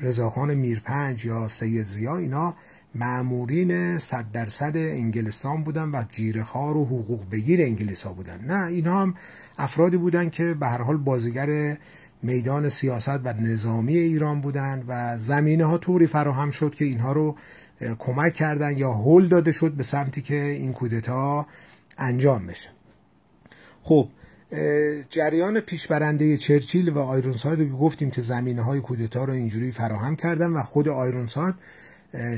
رضاخان 0.00 0.54
میرپنج 0.54 1.24
یا 1.24 1.48
سید 1.48 1.86
زیا 1.86 2.16
اینا 2.16 2.54
معمورین 2.94 3.98
صد 3.98 4.24
درصد 4.32 4.76
انگلستان 4.76 5.64
بودن 5.64 5.88
و 5.88 6.02
جیرخار 6.12 6.76
و 6.76 6.84
حقوق 6.84 7.30
بگیر 7.30 7.62
انگلیس 7.62 8.02
ها 8.02 8.12
بودن. 8.12 8.44
نه 8.44 8.66
اینا 8.66 9.00
هم 9.00 9.14
افرادی 9.58 9.96
بودن 9.96 10.30
که 10.30 10.54
به 10.54 10.66
هر 10.66 10.82
حال 10.82 10.96
بازیگر 10.96 11.76
میدان 12.22 12.68
سیاست 12.68 13.08
و 13.24 13.32
نظامی 13.32 13.96
ایران 13.96 14.40
بودن 14.40 14.84
و 14.88 15.18
زمینه 15.18 15.64
ها 15.64 15.78
طوری 15.78 16.06
فراهم 16.06 16.50
شد 16.50 16.74
که 16.74 16.84
اینها 16.84 17.12
رو 17.12 17.36
کمک 17.98 18.34
کردن 18.34 18.78
یا 18.78 18.92
هول 18.92 19.28
داده 19.28 19.52
شد 19.52 19.72
به 19.72 19.82
سمتی 19.82 20.22
که 20.22 20.42
این 20.44 20.72
کودتا 20.72 21.46
انجام 21.98 22.46
بشه. 22.46 22.68
خب 23.82 24.08
جریان 25.10 25.60
پیشبرنده 25.60 26.36
چرچیل 26.36 26.88
و 26.88 26.98
آیرونساد 26.98 27.60
رو 27.60 27.78
گفتیم 27.78 28.10
که 28.10 28.22
زمینه 28.22 28.62
های 28.62 28.80
کودتا 28.80 29.24
رو 29.24 29.32
اینجوری 29.32 29.72
فراهم 29.72 30.16
کردن 30.16 30.50
و 30.50 30.62
خود 30.62 30.88
آیرونساد 30.88 31.54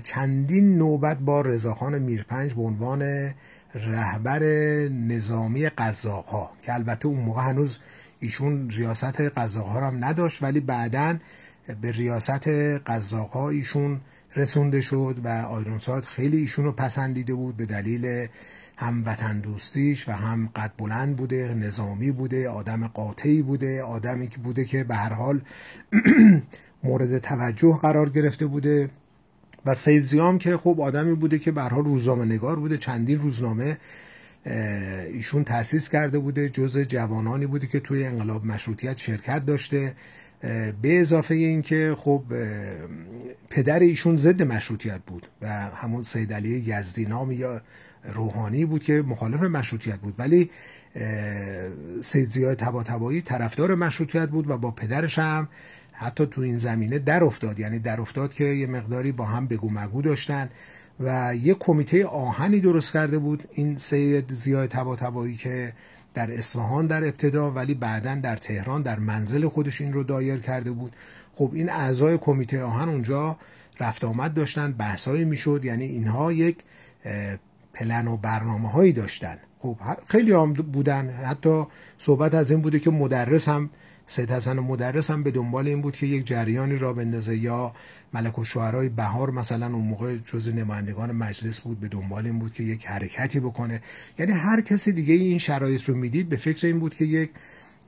چندین 0.04 0.78
نوبت 0.78 1.18
با 1.18 1.40
رضاخان 1.40 1.98
میرپنج 1.98 2.54
به 2.54 2.62
عنوان 2.62 3.30
رهبر 3.74 4.42
نظامی 4.88 5.68
قزاق 5.68 6.26
ها 6.26 6.50
که 6.62 6.74
البته 6.74 7.06
اون 7.06 7.20
موقع 7.20 7.42
هنوز 7.42 7.78
ایشون 8.20 8.70
ریاست 8.70 9.20
قزاق 9.20 9.66
ها 9.66 9.86
هم 9.86 10.04
نداشت 10.04 10.42
ولی 10.42 10.60
بعدا 10.60 11.16
به 11.80 11.92
ریاست 11.92 12.48
قزاق 12.86 13.30
ها 13.30 13.50
ایشون 13.50 14.00
رسونده 14.36 14.80
شد 14.80 15.20
و 15.24 15.28
آیرونساد 15.28 16.04
خیلی 16.04 16.36
ایشون 16.36 16.64
رو 16.64 16.72
پسندیده 16.72 17.34
بود 17.34 17.56
به 17.56 17.66
دلیل 17.66 18.26
هم 18.76 19.02
وطن 19.06 19.40
دوستیش 19.40 20.08
و 20.08 20.12
هم 20.12 20.48
قد 20.56 20.72
بلند 20.78 21.16
بوده 21.16 21.54
نظامی 21.54 22.10
بوده 22.10 22.48
آدم 22.48 22.86
قاطعی 22.86 23.42
بوده 23.42 23.82
آدمی 23.82 24.28
که 24.28 24.38
بوده 24.38 24.64
که 24.64 24.84
به 24.84 24.94
هر 24.94 25.12
حال 25.12 25.40
مورد 26.84 27.18
توجه 27.18 27.78
قرار 27.82 28.10
گرفته 28.10 28.46
بوده. 28.46 28.90
و 29.66 29.74
سید 29.74 30.02
زیام 30.02 30.38
که 30.38 30.56
خب 30.56 30.80
آدمی 30.80 31.14
بوده 31.14 31.38
که 31.38 31.52
حال 31.52 31.84
روزنامه 31.84 32.24
نگار 32.24 32.56
بوده. 32.56 32.78
چندین 32.78 33.20
روزنامه 33.20 33.78
ایشون 35.12 35.44
تأسیس 35.44 35.88
کرده 35.88 36.18
بوده 36.18 36.48
جز 36.48 36.78
جوانانی 36.78 37.46
بوده 37.46 37.66
که 37.66 37.80
توی 37.80 38.04
انقلاب 38.04 38.46
مشروطیت 38.46 38.98
شرکت 38.98 39.46
داشته. 39.46 39.94
به 40.82 41.00
اضافه 41.00 41.34
اینکه 41.34 41.94
خب 41.98 42.22
پدر 43.50 43.78
ایشون 43.78 44.16
ضد 44.16 44.42
مشروطیت 44.42 45.00
بود 45.06 45.26
و 45.42 45.48
همون 45.48 46.02
سید 46.02 46.32
علی 46.32 46.64
یزدی 46.66 47.06
نام 47.06 47.32
یا 47.32 47.60
روحانی 48.14 48.64
بود 48.64 48.84
که 48.84 49.02
مخالف 49.06 49.42
مشروطیت 49.42 49.98
بود. 49.98 50.14
ولی 50.18 50.50
سید 52.02 52.28
زیای 52.28 52.54
تبا 52.54 53.20
طرفدار 53.24 53.74
مشروطیت 53.74 54.28
بود 54.28 54.50
و 54.50 54.58
با 54.58 54.70
پدرش 54.70 55.18
هم 55.18 55.48
حتی 55.94 56.26
تو 56.26 56.40
این 56.40 56.56
زمینه 56.56 56.98
در 56.98 57.24
افتاد. 57.24 57.60
یعنی 57.60 57.78
در 57.78 58.00
افتاد 58.00 58.34
که 58.34 58.44
یه 58.44 58.66
مقداری 58.66 59.12
با 59.12 59.24
هم 59.24 59.46
بگو 59.46 59.70
مگو 59.70 60.02
داشتن 60.02 60.50
و 61.00 61.34
یه 61.42 61.54
کمیته 61.54 62.06
آهنی 62.06 62.60
درست 62.60 62.92
کرده 62.92 63.18
بود. 63.18 63.48
این 63.52 63.76
سید 63.76 64.32
زیای 64.32 64.66
تبا 64.66 65.28
که 65.28 65.72
در 66.14 66.30
اصفهان 66.30 66.86
در 66.86 67.04
ابتدا 67.04 67.50
ولی 67.50 67.74
بعدا 67.74 68.14
در 68.14 68.36
تهران 68.36 68.82
در 68.82 68.98
منزل 68.98 69.48
خودش 69.48 69.80
این 69.80 69.92
رو 69.92 70.02
دایر 70.02 70.38
کرده 70.38 70.70
بود. 70.70 70.92
خب 71.34 71.50
این 71.54 71.70
اعضای 71.70 72.18
کمیته 72.18 72.62
آهن 72.62 72.88
اونجا 72.88 73.36
رفت 73.80 74.04
آمد 74.04 74.34
داشتن 74.34 74.72
بحثایی 74.72 75.24
می‌شد. 75.24 75.60
یعنی 75.64 75.84
اینها 75.84 76.32
یک 76.32 76.58
پلن 77.74 78.08
و 78.08 78.16
برنامه 78.16 78.70
هایی 78.70 78.92
داشتن. 78.92 79.36
خب 79.58 79.76
خیلی 80.08 80.32
هم 80.32 80.52
بودن. 80.52 81.10
حتی 81.10 81.64
صحبت 81.98 82.34
از 82.34 82.50
این 82.50 82.60
بوده 82.60 82.78
که 82.78 82.90
مدرس 82.90 83.48
هم 83.48 83.70
سید 84.06 84.30
حسن 84.30 84.58
مدرس 84.58 85.10
هم 85.10 85.22
به 85.22 85.30
دنبال 85.30 85.68
این 85.68 85.82
بود 85.82 85.96
که 85.96 86.06
یک 86.06 86.26
جریانی 86.26 86.76
را 86.76 86.92
بندازه 86.92 87.36
یا 87.36 87.74
ملک 88.12 88.38
و 88.38 88.44
شعرهای 88.44 88.88
بهار 88.88 89.30
مثلا 89.30 89.66
اون 89.66 89.84
موقع 89.84 90.16
جز 90.16 90.48
نمایندگان 90.48 91.12
مجلس 91.12 91.60
بود 91.60 91.80
به 91.80 91.88
دنبال 91.88 92.26
این 92.26 92.38
بود 92.38 92.52
که 92.52 92.62
یک 92.62 92.86
حرکتی 92.86 93.40
بکنه. 93.40 93.82
یعنی 94.18 94.32
هر 94.32 94.60
کسی 94.60 94.92
دیگه 94.92 95.14
این 95.14 95.38
شرایط 95.38 95.82
رو 95.82 95.94
می‌دید 95.94 96.28
به 96.28 96.36
فکر 96.36 96.66
این 96.66 96.78
بود 96.78 96.94
که 96.94 97.04
یک 97.04 97.30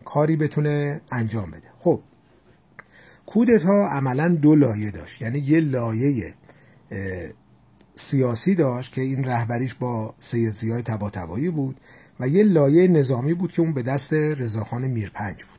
کاری 0.05 0.37
بتونه 0.37 1.00
انجام 1.12 1.50
بده. 1.50 1.68
خب 1.79 2.00
کودتا 3.26 3.88
عملا 3.88 4.29
دو 4.29 4.55
لایه 4.55 4.90
داشت. 4.90 5.22
یعنی 5.22 5.38
یه 5.38 5.61
لایه 5.61 6.35
سیاسی 7.96 8.55
داشت 8.55 8.92
که 8.92 9.00
این 9.00 9.24
رهبریش 9.24 9.74
با 9.74 10.14
سید 10.20 10.50
زیای 10.50 10.83
تبا 10.83 11.11
بود 11.50 11.81
و 12.20 12.29
یه 12.29 12.42
لایه 12.42 12.88
نظامی 12.88 13.35
بود 13.35 13.52
که 13.52 13.62
اون 13.62 13.72
به 13.72 13.83
دست 13.83 14.12
رضاخان 14.12 14.87
میرپنج 14.87 15.44
بود. 15.44 15.56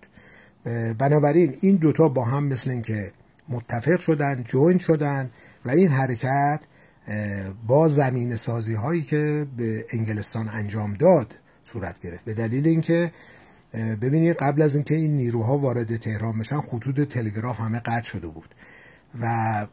بنابراین 0.98 1.58
این 1.62 1.76
دوتا 1.76 2.10
با 2.10 2.26
هم 2.26 2.44
مثل 2.44 2.70
اینکه 2.70 3.12
متفق 3.50 4.00
شدن 4.00 4.44
جوین 4.48 4.78
شدن 4.78 5.30
و 5.66 5.70
این 5.70 5.90
حرکت 5.90 6.60
با 7.68 7.88
زمین 7.88 8.36
سازی 8.36 8.74
هایی 8.74 9.02
که 9.02 9.48
به 9.58 9.86
انگلستان 9.90 10.50
انجام 10.50 10.94
داد 10.94 11.36
صورت 11.64 12.00
گرفت. 12.00 12.26
به 12.26 12.34
دلیل 12.34 12.68
اینکه 12.68 13.12
ببینید 13.74 14.36
قبل 14.36 14.62
از 14.62 14.76
اینکه 14.76 14.96
این 14.96 15.18
نیروها 15.18 15.58
وارد 15.58 15.98
تهران 15.98 16.40
بشن 16.40 16.62
خطوط 16.62 17.00
تلگراف 17.02 17.60
همه 17.60 17.80
قطع 17.80 18.04
شده 18.04 18.28
بود 18.28 18.56
و 19.22 19.66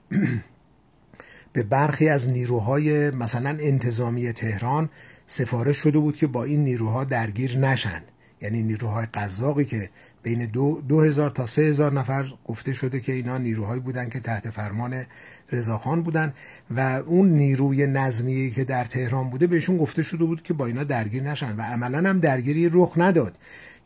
به 1.52 1.62
برخی 1.62 2.08
از 2.08 2.30
نیروهای 2.30 3.10
مثلا 3.10 3.50
انتظامی 3.60 4.32
تهران 4.32 4.90
سفارش 5.26 5.76
شده 5.76 5.98
بود 5.98 6.16
که 6.16 6.26
با 6.26 6.44
این 6.44 6.64
نیروها 6.64 7.04
درگیر 7.04 7.58
نشن. 7.58 8.02
یعنی 8.40 8.62
نیروهای 8.62 9.06
قزاقی 9.14 9.64
که 9.64 9.90
بین 10.24 10.46
دو, 10.46 10.82
دو 10.88 11.00
هزار 11.00 11.30
تا 11.30 11.46
سه 11.46 11.62
هزار 11.62 11.92
نفر 11.92 12.32
گفته 12.44 12.72
شده 12.72 13.00
که 13.00 13.12
اینا 13.12 13.38
نیروهایی 13.38 13.80
بودن 13.80 14.08
که 14.08 14.20
تحت 14.20 14.50
فرمان 14.50 15.04
رضاخان 15.52 16.02
بودن 16.02 16.32
و 16.76 16.80
اون 17.06 17.28
نیروی 17.28 17.86
نظمی 17.86 18.50
که 18.50 18.64
در 18.64 18.84
تهران 18.84 19.30
بوده 19.30 19.46
بهشون 19.46 19.76
گفته 19.76 20.02
شده 20.02 20.24
بود 20.24 20.42
که 20.42 20.54
با 20.54 20.66
اینا 20.66 20.84
درگیر 20.84 21.22
نشن 21.22 21.56
و 21.56 21.62
عملا 21.62 22.10
هم 22.10 22.20
درگیری 22.20 22.70
رخ 22.72 22.94
نداد. 22.96 23.38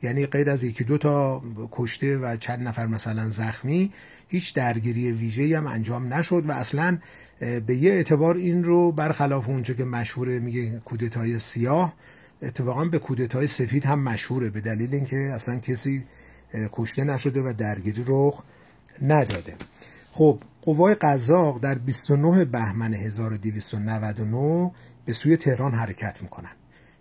یعنی 0.03 0.27
غیر 0.27 0.51
از 0.51 0.64
یکی 0.64 0.85
دو 0.85 0.98
تا 0.98 1.42
کشته 1.72 2.16
و 2.16 2.37
چند 2.37 2.68
نفر 2.68 2.87
مثلا 2.87 3.29
زخمی 3.29 3.92
هیچ 4.29 4.55
درگیری 4.55 5.12
ویژه‌ای 5.12 5.55
هم 5.55 5.66
انجام 5.66 6.14
نشد 6.14 6.44
و 6.48 6.53
اصلا 6.53 6.98
به 7.66 7.74
یه 7.74 7.92
اعتبار 7.92 8.37
این 8.37 8.64
رو 8.64 8.92
برخلاف 8.92 9.48
اونچه 9.48 9.74
که 9.74 9.85
مشهوره 9.85 10.38
میگه 10.38 10.81
کودتای 10.85 11.38
سیاه 11.38 11.94
اتفاقا 12.42 12.85
به 12.85 12.98
کودتای 12.98 13.46
سفید 13.46 13.85
هم 13.85 14.01
مشهوره 14.03 14.51
به 14.51 14.61
دلیل 14.61 14.94
اینکه 14.94 15.16
اصلا 15.16 15.59
کسی 15.59 16.05
کشته 16.54 17.04
نشده 17.04 17.42
و 17.42 17.52
درگیری 17.52 18.04
رخ 18.06 18.42
نداده. 19.02 19.54
خب 20.12 20.38
قوای 20.62 20.94
قزاق 20.94 21.61
در 21.61 21.74
29 21.74 22.44
بهمن 22.44 22.94
1299 22.94 24.70
به 25.04 25.12
سوی 25.12 25.37
تهران 25.37 25.74
حرکت 25.74 26.22
می‌کنن. 26.22 26.52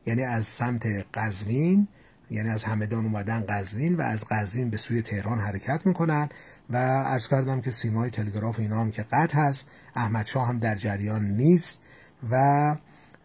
یعنی 0.05 0.23
از 0.23 0.45
سمت 0.45 0.88
قزوین 1.13 1.88
یعنی 2.31 2.49
از 2.49 2.63
همدان 2.63 3.05
اومدن 3.05 3.45
قزوین 3.49 3.95
و 3.95 4.01
از 4.01 4.25
قزوین 4.29 4.69
به 4.69 4.77
سوی 4.77 5.01
تهران 5.01 5.39
حرکت 5.39 5.86
می‌کنن 5.86 6.29
و 6.69 6.77
عرض 7.03 7.27
کردم 7.27 7.62
که 7.62 7.71
سیمای 7.71 8.10
تلگراف 8.10 8.60
اینا 8.60 8.81
هم 8.81 8.91
که 8.91 9.03
قطع 9.12 9.38
هست 9.38 9.69
احمد 9.95 10.25
شاه 10.25 10.47
هم 10.47 10.60
در 10.60 10.75
جریان 10.75 11.25
نیست 11.25 11.83
و 12.31 12.75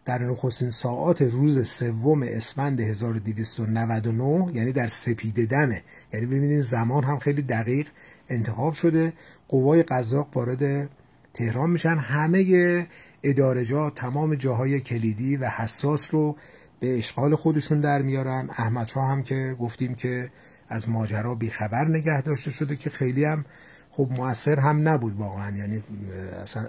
در 0.05 0.23
نخستین 0.23 0.69
ساعات 0.69 1.21
روز 1.21 1.67
سوم 1.67 2.23
اسفند 2.23 2.81
1299 2.81 4.51
یعنی 4.53 4.71
در 4.71 4.87
سپید 4.87 5.49
دمه. 5.49 5.83
یعنی 6.13 6.25
ببینید 6.25 6.61
زمان 6.61 7.03
هم 7.03 7.19
خیلی 7.19 7.41
دقیق 7.41 7.87
انتخاب 8.29 8.73
شده. 8.73 9.13
قوای 9.47 9.83
قزاق 9.83 10.37
وارد 10.37 10.89
تهران 11.33 11.69
میشن. 11.69 11.97
همه 11.97 12.87
ادارجات 13.23 13.95
تمام 13.95 14.35
جاهای 14.35 14.79
کلیدی 14.79 15.37
و 15.37 15.49
حساس 15.49 16.13
رو 16.13 16.35
به 16.79 16.97
اشغال 16.97 17.35
خودشون 17.35 17.79
در 17.79 18.01
میارن. 18.01 18.49
احمد 18.49 18.87
شاه 18.87 19.07
هم 19.07 19.23
که 19.23 19.55
گفتیم 19.59 19.95
که 19.95 20.31
از 20.69 20.89
ماجرا 20.89 21.35
بیخبر 21.35 21.87
نگه 21.87 22.21
داشته 22.21 22.51
شده 22.51 22.75
که 22.75 22.89
خیلی 22.89 23.25
هم 23.25 23.45
خب 23.91 24.07
موثر 24.17 24.59
هم 24.59 24.87
نبود 24.87 25.15
واقعا. 25.15 25.57
یعنی 25.57 25.83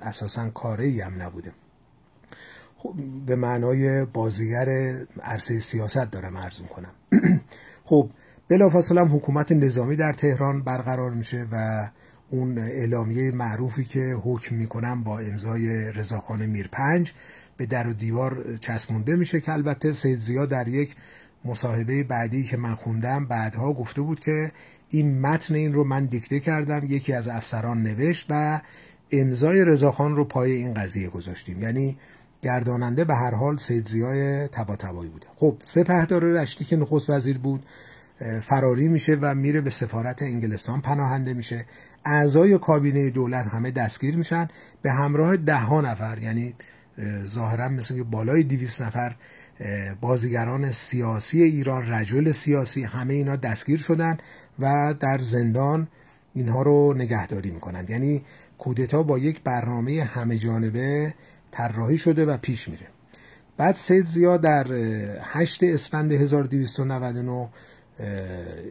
اساسا 0.02 0.50
کاری 0.50 1.00
هم 1.00 1.22
نبوده. 1.22 1.52
به 3.26 3.36
معنای 3.36 4.04
بازیگر 4.04 4.68
عرصه 5.22 5.60
سیاست 5.60 6.10
دارم 6.10 6.36
ارزون 6.36 6.66
کنم 6.66 6.92
خب 7.90 8.10
بلافاصله 8.48 9.00
حکومت 9.00 9.52
نظامی 9.52 9.96
در 9.96 10.12
تهران 10.12 10.62
برقرار 10.62 11.10
میشه 11.10 11.46
و 11.52 11.88
اون 12.30 12.58
اعلامیه 12.58 13.30
معروفی 13.30 13.84
که 13.84 14.16
حکم 14.24 14.54
می‌کنن 14.54 15.02
با 15.02 15.18
امضای 15.18 15.92
رضاخان 15.92 16.46
میرپنج 16.46 17.12
به 17.56 17.66
در 17.66 17.88
و 17.88 17.92
دیوار 17.92 18.58
چسبونده 18.60 19.16
میشه 19.16 19.40
که 19.40 19.52
البته 19.52 19.92
سید 19.92 20.18
زیا 20.18 20.46
در 20.46 20.68
یک 20.68 20.96
مصاحبه 21.44 22.02
بعدی 22.02 22.44
که 22.44 22.56
من 22.56 22.74
خوندم 22.74 23.26
بعدها 23.26 23.72
گفته 23.72 24.00
بود 24.00 24.20
که 24.20 24.52
این 24.90 25.20
متن 25.20 25.54
این 25.54 25.72
رو 25.72 25.84
من 25.84 26.04
دیکته 26.04 26.40
کردم 26.40 26.86
یکی 26.88 27.12
از 27.12 27.28
افسران 27.28 27.82
نوشت 27.82 28.26
و 28.30 28.60
امضای 29.10 29.64
رضاخان 29.64 30.16
رو 30.16 30.24
پای 30.24 30.52
این 30.52 30.74
قضیه 30.74 31.08
گذاشتیم. 31.08 31.62
یعنی 31.62 31.96
گرداننده 32.44 33.04
به 33.04 33.14
هر 33.14 33.35
حال 33.35 33.57
سید 33.57 33.87
زیای 33.87 34.48
تبا 34.48 34.76
تبایی 34.76 35.11
بوده. 35.11 35.26
خب 35.37 35.57
سپهدار 35.62 36.24
رشتی 36.24 36.64
که 36.64 36.76
نخست 36.76 37.11
وزیر 37.11 37.38
بود 37.38 37.66
فراری 38.42 38.88
میشه 38.88 39.18
و 39.20 39.35
میره 39.35 39.61
به 39.61 39.70
سفارت 39.70 40.22
انگلستان 40.22 40.80
پناهنده 40.80 41.35
میشه. 41.35 41.66
اعضای 42.04 42.59
کابینه 42.59 43.11
دولت 43.11 43.46
همه 43.46 43.70
دستگیر 43.70 44.16
میشن. 44.16 44.48
به 44.83 44.92
همراه 44.92 45.37
ده 45.37 45.59
ها 45.59 45.80
نفر 45.80 46.18
یعنی 46.18 46.54
ظاهرا 47.26 47.68
مثل 47.68 48.02
بالای 48.02 48.42
دیویس 48.42 48.83
نفر 48.83 49.14
بازیگران 50.00 50.70
سیاسی 50.70 51.42
ایران 51.42 51.92
رجل 51.92 52.33
سیاسی 52.33 52.83
همه 52.83 53.14
اینا 53.14 53.37
دستگیر 53.37 53.78
شدن 53.78 54.18
و 54.59 54.94
در 55.00 55.18
زندان 55.18 55.88
اینها 56.35 56.62
رو 56.62 56.94
نگهداری 56.94 57.50
می‌کنند. 57.50 57.90
یعنی 57.90 58.24
کودتا 58.59 59.02
با 59.02 59.18
یک 59.18 59.42
برنامه 59.42 60.02
همه 60.02 60.38
جانبه 60.38 61.14
طراحی 61.54 61.98
شده 61.98 62.26
و 62.26 62.36
پیش 62.36 62.68
میره. 62.68 62.86
بعد 63.56 63.74
سید 63.74 64.04
زیا 64.04 64.36
در 64.36 64.66
8 65.22 65.62
اسفند 65.62 66.12
1299 66.12 67.48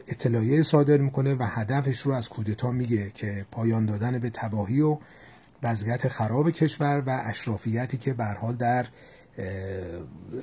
اطلاعیه 0.08 0.62
صادر 0.62 0.96
می‌کنه 0.96 1.34
و 1.34 1.42
هدفش 1.42 2.00
رو 2.00 2.12
از 2.12 2.28
کودتا 2.28 2.70
میگه 2.70 3.10
که 3.14 3.46
پایان 3.50 3.86
دادن 3.86 4.18
به 4.18 4.30
تباهی 4.30 4.80
و 4.80 4.98
وضعیت 5.62 6.08
خراب 6.08 6.50
کشور 6.50 7.02
و 7.06 7.22
اشرافیتی 7.24 7.98
که 7.98 8.14
به 8.14 8.24
حال 8.24 8.56
در 8.56 8.86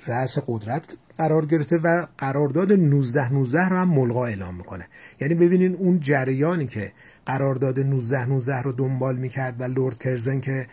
رأس 0.07 0.39
قدرت 0.47 0.83
قرار 1.17 1.45
گرفته 1.45 1.77
و 1.77 2.05
قرارداد 2.17 2.73
19 2.73 3.33
19 3.33 3.69
رو 3.69 3.77
هم 3.77 3.89
ملغا 3.89 4.25
اعلام 4.25 4.55
می‌کنه. 4.55 4.87
یعنی 5.21 5.33
ببینین 5.33 5.75
اون 5.75 5.99
جریانی 5.99 6.67
که 6.67 6.91
قرارداد 7.25 7.79
19 7.79 8.25
19 8.25 8.61
رو 8.61 8.71
دنبال 8.71 9.17
می‌کرد 9.17 9.61
و 9.61 9.63
لورد 9.63 9.97
کرزن 9.97 10.39
که 10.39 10.67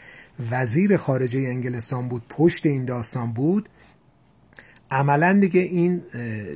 وزیر 0.50 0.96
خارجه 0.96 1.38
انگلستان 1.38 2.08
بود 2.08 2.22
پشت 2.28 2.66
این 2.66 2.84
داستان 2.84 3.32
بود. 3.32 3.68
عملا 4.90 5.32
دیگه 5.32 5.60
این 5.60 6.02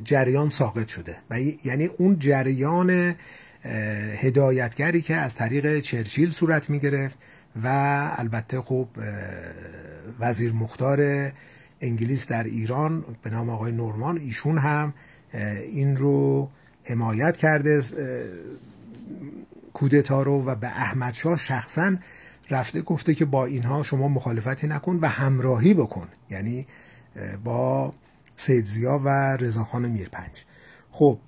جریان 0.05 0.51
ساقط 0.51 0.88
شده 0.88 1.16
و 1.31 1.40
یعنی 1.40 1.87
اون 1.87 2.18
جریان 2.18 3.14
هدایتگری 4.18 5.03
که 5.03 5.14
از 5.14 5.35
طریق 5.35 5.81
چرچیل 5.81 6.31
صورت 6.31 6.71
می 6.71 6.79
گرفت 6.79 7.18
و 7.62 7.68
البته 8.16 8.61
خب 8.61 8.88
وزیر 10.21 10.53
مختار 10.53 11.31
انگلیس 11.81 12.29
در 12.29 12.45
ایران 12.45 13.05
به 13.23 13.31
نام 13.31 13.51
آقای 13.51 13.73
نورمان 13.73 14.18
ایشون 14.18 14.59
هم 14.59 14.95
این 15.73 15.97
رو 15.97 16.51
حمایت 16.85 17.37
کرده 17.37 17.83
کودتا 19.73 20.23
رو 20.23 20.45
و 20.45 20.55
به 20.55 20.66
احمدشاه 20.66 21.38
شخصا 21.38 21.97
رفته 22.50 22.81
گفته 22.81 23.14
که 23.14 23.24
با 23.24 23.46
اینها 23.46 23.83
شما 23.83 24.09
مخالفتی 24.09 24.66
نکن 24.66 24.98
و 25.02 25.09
همراهی 25.09 25.74
بکن. 25.74 26.09
یعنی 26.31 26.66
با 27.44 27.92
سید 28.37 28.64
زیا 28.64 29.00
و 29.05 29.37
رضاخان 29.37 29.88
میرپنج 29.88 30.44
خب 30.90 31.18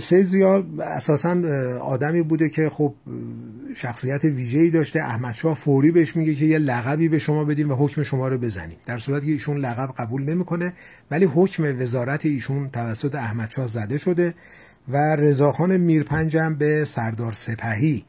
سید 0.00 0.22
زیا 0.22 0.64
اساسا 0.80 1.42
آدمی 1.80 2.22
بوده 2.22 2.48
که 2.48 2.70
خب 2.70 2.94
شخصیت 3.76 4.24
ویژه‌ای 4.24 4.70
داشته. 4.70 5.00
احمدشاه 5.00 5.54
فوری 5.54 5.90
بهش 5.90 6.16
میگه 6.16 6.34
که 6.34 6.44
یه 6.44 6.58
لقبی 6.58 7.08
به 7.08 7.18
شما 7.18 7.44
بدیم 7.44 7.70
و 7.70 7.74
حکم 7.74 8.02
شما 8.02 8.28
رو 8.28 8.38
بزنیم. 8.38 8.76
در 8.86 8.98
صورتی 8.98 9.26
که 9.26 9.32
ایشون 9.32 9.56
لقب 9.56 9.94
قبول 9.98 10.22
نمی‌کنه 10.22 10.72
ولی 11.10 11.24
حکم 11.24 11.80
وزارت 11.80 12.26
ایشون 12.26 12.70
توسط 12.70 13.14
احمدشاه 13.14 13.66
زده 13.66 13.98
شده 13.98 14.34
و 14.88 15.16
رضاخان 15.16 15.76
میرپنج 15.76 16.36
هم 16.36 16.54
به 16.54 16.84
سردار 16.84 17.32
سپهی 17.32 18.04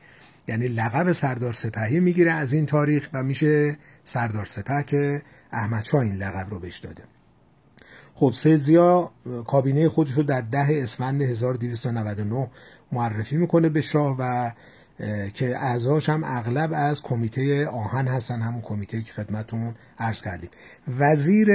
یعنی 0.47 0.67
لقب 0.67 1.11
سردار 1.11 1.53
سپهی 1.53 1.99
می‌گیره 1.99 2.31
از 2.31 2.53
این 2.53 2.65
تاریخ 2.65 3.09
و 3.13 3.23
میشه 3.23 3.77
سردار 4.03 4.45
سپه 4.45 4.83
که 4.83 5.21
احمدشاه 5.51 6.01
این 6.01 6.15
لقب 6.15 6.49
رو 6.49 6.59
بهش 6.59 6.77
داده. 6.77 7.03
خب 8.13 8.33
سیزیا 8.35 9.11
کابینه 9.47 9.89
خودش 9.89 10.11
رو 10.11 10.23
در 10.23 10.41
ده 10.41 10.67
اسفند 10.69 11.21
1299 11.21 12.49
معرفی 12.91 13.37
می‌کنه 13.37 13.69
به 13.69 13.81
شاه 13.81 14.15
و 14.19 14.51
که 15.33 15.57
اعضاش 15.57 16.09
هم 16.09 16.23
اغلب 16.23 16.71
از 16.73 17.01
کمیته 17.01 17.67
آهن 17.67 18.07
هستن 18.07 18.41
همون 18.41 18.61
کمیته 18.61 19.01
که 19.01 19.13
خدمتون 19.13 19.75
عرض 19.99 20.21
کردیم. 20.21 20.49
وزیر 20.99 21.49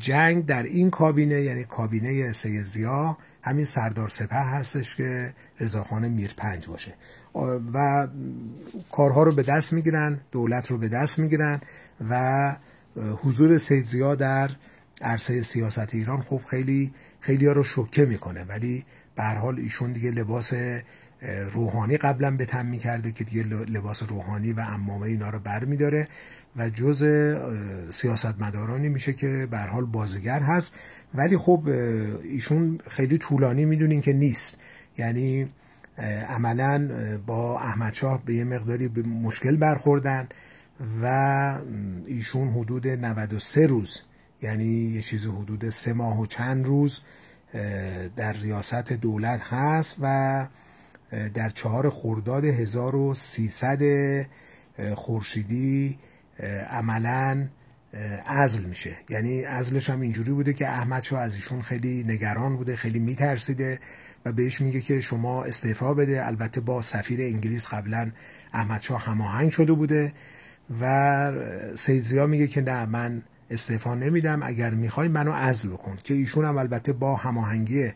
جنگ 0.00 0.46
در 0.46 0.62
این 0.62 0.90
کابینه 0.90 1.42
یعنی 1.42 1.64
کابینه 1.64 2.32
سیزیا 2.32 3.18
همین 3.42 3.64
سردار 3.64 4.08
سپه 4.08 4.36
هستش 4.36 4.96
که 4.96 5.34
رضاخان 5.60 6.08
میرپنج 6.08 6.66
باشه. 6.66 6.94
و 7.74 8.08
کارها 8.92 9.22
رو 9.22 9.32
به 9.32 9.42
دست 9.42 9.72
می‌گیرن 9.72 10.20
دولت 10.32 10.70
رو 10.70 10.78
به 10.78 10.88
دست 10.88 11.18
می‌گیرن 11.18 11.60
و 12.10 12.56
حضور 12.96 13.58
سیدزیا 13.58 14.14
در 14.14 14.50
عرصه 15.00 15.42
سیاست 15.42 15.94
ایران 15.94 16.20
خب 16.20 16.40
خیلی 16.46 16.92
خیلی 17.20 17.46
ها 17.46 17.52
رو 17.52 17.62
شوکه 17.62 18.06
می‌کنه. 18.06 18.44
ولی 18.44 18.84
به 19.16 19.24
حال 19.24 19.58
ایشون 19.58 19.92
دیگه 19.92 20.10
لباس 20.10 20.52
روحانی 21.52 21.96
قبلا 21.96 22.30
به 22.30 22.44
تن 22.44 22.66
می‌کرده 22.66 23.12
که 23.12 23.24
دیگه 23.24 23.42
لباس 23.44 24.02
روحانی 24.02 24.52
و 24.52 24.60
امامه 24.60 25.02
اینا 25.02 25.30
رو 25.30 25.38
بر 25.38 25.64
میداره 25.64 26.08
و 26.56 26.70
جز 26.70 27.04
سیاستمدارانی 27.90 28.88
میشه 28.88 29.12
که 29.12 29.48
به 29.50 29.58
حال 29.58 29.84
بازیگر 29.84 30.40
هست. 30.40 30.74
ولی 31.14 31.36
خب 31.36 31.62
ایشون 32.22 32.80
خیلی 32.88 33.18
طولانی 33.18 33.64
می‌دونین 33.64 34.00
که 34.00 34.12
نیست. 34.12 34.60
یعنی 34.98 35.48
عملا 36.28 36.88
با 37.26 37.60
احمدشاه 37.60 38.24
به 38.24 38.34
یه 38.34 38.44
مقداری 38.44 38.88
به 38.88 39.02
مشکل 39.02 39.56
برخوردن 39.56 40.28
و 41.02 41.58
ایشون 42.06 42.48
حدود 42.48 42.88
93 42.88 43.66
روز 43.66 44.02
یعنی 44.42 44.64
یه 44.64 45.02
چیز 45.02 45.26
حدود 45.26 45.70
سه 45.70 45.92
ماه 45.92 46.20
و 46.20 46.26
چند 46.26 46.66
روز 46.66 47.00
در 48.16 48.32
ریاست 48.32 48.92
دولت 48.92 49.40
هست 49.40 49.96
و 50.00 50.46
در 51.34 51.50
چهار 51.50 51.90
خرداد 51.90 52.44
1300 52.44 54.26
خورشیدی 54.94 55.98
عملا 56.70 57.48
ازل 58.26 58.64
میشه. 58.64 58.96
یعنی 59.08 59.44
ازلش 59.44 59.90
هم 59.90 60.00
اینجوری 60.00 60.32
بوده 60.32 60.52
که 60.52 60.68
احمد 60.68 61.02
شاه 61.02 61.20
از 61.20 61.34
ایشون 61.34 61.62
خیلی 61.62 62.04
نگران 62.08 62.56
بوده 62.56 62.76
خیلی 62.76 62.98
میترسیده. 62.98 63.80
و 64.24 64.32
بهش 64.32 64.60
میگه 64.60 64.80
که 64.80 65.00
شما 65.00 65.44
استعفا 65.44 65.94
بده. 65.94 66.26
البته 66.26 66.60
با 66.60 66.82
سفیر 66.82 67.20
انگلیس 67.20 67.68
قبلا 67.68 68.10
احمد 68.52 68.82
شاه 68.82 69.04
هماهنگ 69.04 69.50
شده 69.50 69.72
بوده 69.72 70.12
و 70.80 71.32
سیدزیا 71.76 72.26
میگه 72.26 72.46
که 72.46 72.60
نه 72.60 72.86
من 72.86 73.22
استعفا 73.50 73.94
نمیدم. 73.94 74.42
اگر 74.42 74.70
می‌خوای 74.70 75.08
منو 75.08 75.32
عزل 75.32 75.68
بکن. 75.68 75.98
که 76.04 76.14
ایشون 76.14 76.44
هم 76.44 76.58
البته 76.58 76.92
با 76.92 77.16
هماهنگی 77.16 77.88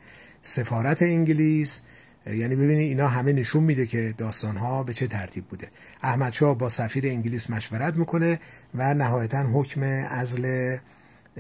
سفارت 0.43 1.03
انگلیس 1.03 1.81
یعنی 2.27 2.57
ببینید 2.57 2.89
اینا 2.89 3.09
همه 3.09 3.33
نشون 3.33 3.65
میده 3.65 3.87
که 3.87 4.15
داستان 4.19 4.57
ها 4.57 4.83
به 4.83 4.95
چه 4.95 5.07
ترتیب 5.07 5.45
بوده. 5.45 5.69
احمد 6.03 6.33
شاه 6.33 6.59
با 6.59 6.69
سفیر 6.69 7.07
انگلیس 7.07 7.51
مشورت 7.51 7.97
می‌کنه 7.97 8.41
و 8.75 8.95
نهایتا 8.95 9.43
حکم 9.43 9.85
عزل 9.85 10.77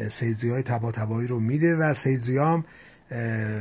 سیدزی 0.09 0.51
های 0.51 0.63
تبا 0.63 1.21
رو 1.21 1.41
میده 1.41 1.77
و 1.77 1.95
سیدزی 1.95 2.39
هم 2.39 2.65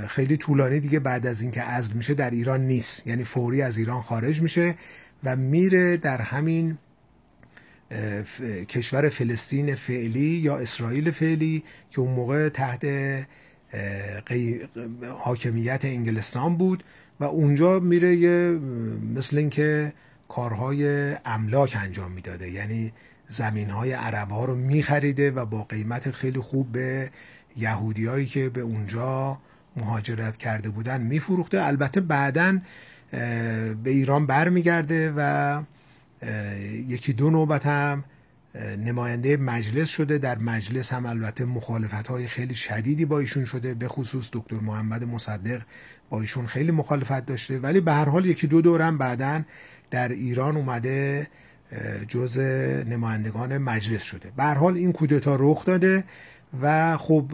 خیلی 0.08 0.38
طولانی 0.38 0.80
دیگه 0.80 1.00
بعد 1.00 1.28
از 1.28 1.42
اینکه 1.42 1.62
عزل 1.62 1.94
میشه 1.94 2.14
در 2.14 2.30
ایران 2.30 2.62
نیست. 2.62 3.08
یعنی 3.08 3.24
فوری 3.24 3.62
از 3.62 3.78
ایران 3.78 4.02
خارج 4.02 4.42
میشه 4.42 4.76
و 5.24 5.36
میره 5.36 5.98
در 5.98 6.22
همین 6.22 6.78
کشور 8.70 9.10
فلسطین 9.10 9.76
فعلی 9.76 10.20
یا 10.20 10.58
اسرائیل 10.58 11.12
فعلی 11.12 11.64
که 11.92 12.00
اون 12.00 12.12
موقع 12.12 12.50
تحت 12.50 12.86
حاکمیت 15.20 15.86
انگلستان 15.86 16.58
بود 16.58 16.84
و 17.20 17.24
اونجا 17.24 17.80
میره 17.80 18.16
یه 18.16 18.60
مثل 19.16 19.38
اینکه 19.38 19.94
کارهای 20.30 21.14
املاک 21.26 21.78
انجام 21.80 22.12
می‌داده. 22.12 22.52
یعنی 22.52 22.94
زمین 23.28 23.70
های 23.70 23.92
عرب 23.92 24.34
رو 24.34 24.56
میخریده 24.56 25.32
و 25.32 25.46
با 25.46 25.64
قیمت 25.64 26.12
خیلی 26.12 26.40
خوب 26.40 26.72
به 26.72 27.10
یهودیایی 27.58 28.26
که 28.26 28.50
به 28.50 28.62
اونجا 28.62 29.38
مهاجرت 29.76 30.38
کرده 30.38 30.70
بودن 30.70 31.02
میفروخته. 31.02 31.62
البته 31.62 32.02
بعدا 32.02 32.60
به 33.84 33.90
ایران 33.90 34.26
برمیگرده 34.26 35.14
و 35.18 35.62
یکی 36.88 37.14
دو 37.14 37.30
نوبت 37.30 37.66
هم 37.66 38.04
نماینده 38.86 39.38
مجلس 39.38 39.90
شده. 39.90 40.18
در 40.18 40.38
مجلس 40.38 40.94
هم 40.94 41.06
البته 41.06 41.46
مخالفت 41.46 42.08
های 42.08 42.28
خیلی 42.28 42.56
شدیدی 42.56 43.06
با 43.06 43.20
ایشون 43.20 43.46
شده 43.46 43.74
به 43.74 43.88
خصوص 43.88 44.30
دکتر 44.34 44.56
محمد 44.56 45.04
مصدق 45.04 45.62
با 46.10 46.22
ایشون 46.22 46.48
خیلی 46.48 46.72
مخالفت 46.72 47.26
داشته. 47.26 47.60
ولی 47.60 47.80
به 47.80 47.94
هر 47.94 48.10
حال 48.10 48.26
یکی 48.26 48.48
دو 48.48 48.62
دورم 48.62 48.98
بعدا 48.98 49.42
در 49.92 50.10
ایران 50.10 50.58
اومده 50.58 51.28
جز 52.08 52.38
نمایندگان 52.90 53.58
مجلس 53.58 54.04
شده. 54.04 54.32
به 54.38 54.44
هر 54.44 54.54
حال 54.54 54.78
این 54.78 54.94
کودتا 54.94 55.38
رخ 55.40 55.66
داده. 55.66 56.04
و 56.62 56.98
خب 56.98 57.32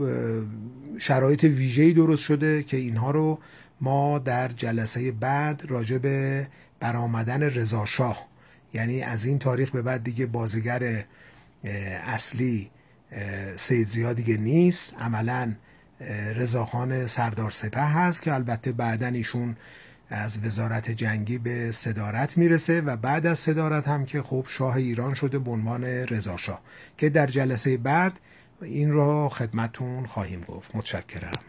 شرایط 0.99 1.43
ویژه‌ای 1.43 1.93
درست 1.93 2.23
شده 2.23 2.63
که 2.63 2.77
اینها 2.77 3.11
رو 3.11 3.39
ما 3.81 4.19
در 4.19 4.47
جلسه 4.47 5.11
بعد 5.11 5.63
راجع 5.67 5.97
به 5.97 6.47
برآمدن 6.79 7.43
رضا 7.43 7.85
شاه 7.85 8.27
یعنی 8.73 9.01
از 9.01 9.25
این 9.25 9.39
تاریخ 9.39 9.71
به 9.71 9.81
بعد 9.81 10.03
دیگه 10.03 10.25
بازیگر 10.25 11.03
اصلی 12.05 12.69
سید 13.55 13.87
زیاد 13.87 14.15
دیگه 14.15 14.37
نیست. 14.37 14.95
عملا 14.99 15.53
رضاخان 16.35 17.07
سردار 17.07 17.51
سپه 17.51 17.81
هست 17.81 18.21
که 18.21 18.33
البته 18.33 18.71
بعدا 18.71 19.07
ایشون 19.07 19.55
از 20.09 20.45
وزارت 20.45 20.91
جنگی 20.91 21.37
به 21.37 21.71
صدارت 21.71 22.37
می‌رسه 22.37 22.81
و 22.81 22.97
بعد 22.97 23.25
از 23.25 23.39
صدارت 23.39 23.87
هم 23.87 24.05
که 24.05 24.21
خب 24.21 24.45
شاه 24.49 24.75
ایران 24.75 25.13
شده 25.13 25.39
به 25.39 25.51
عنوان 25.51 25.83
رضا 25.83 26.37
شاه 26.37 26.61
که 26.97 27.09
در 27.09 27.27
جلسه 27.27 27.77
بعد 27.77 28.13
این 28.63 28.91
را 28.91 29.29
خدمتون 29.29 30.05
خواهیم 30.05 30.41
گفت. 30.41 30.75
متشکرم. 30.75 31.39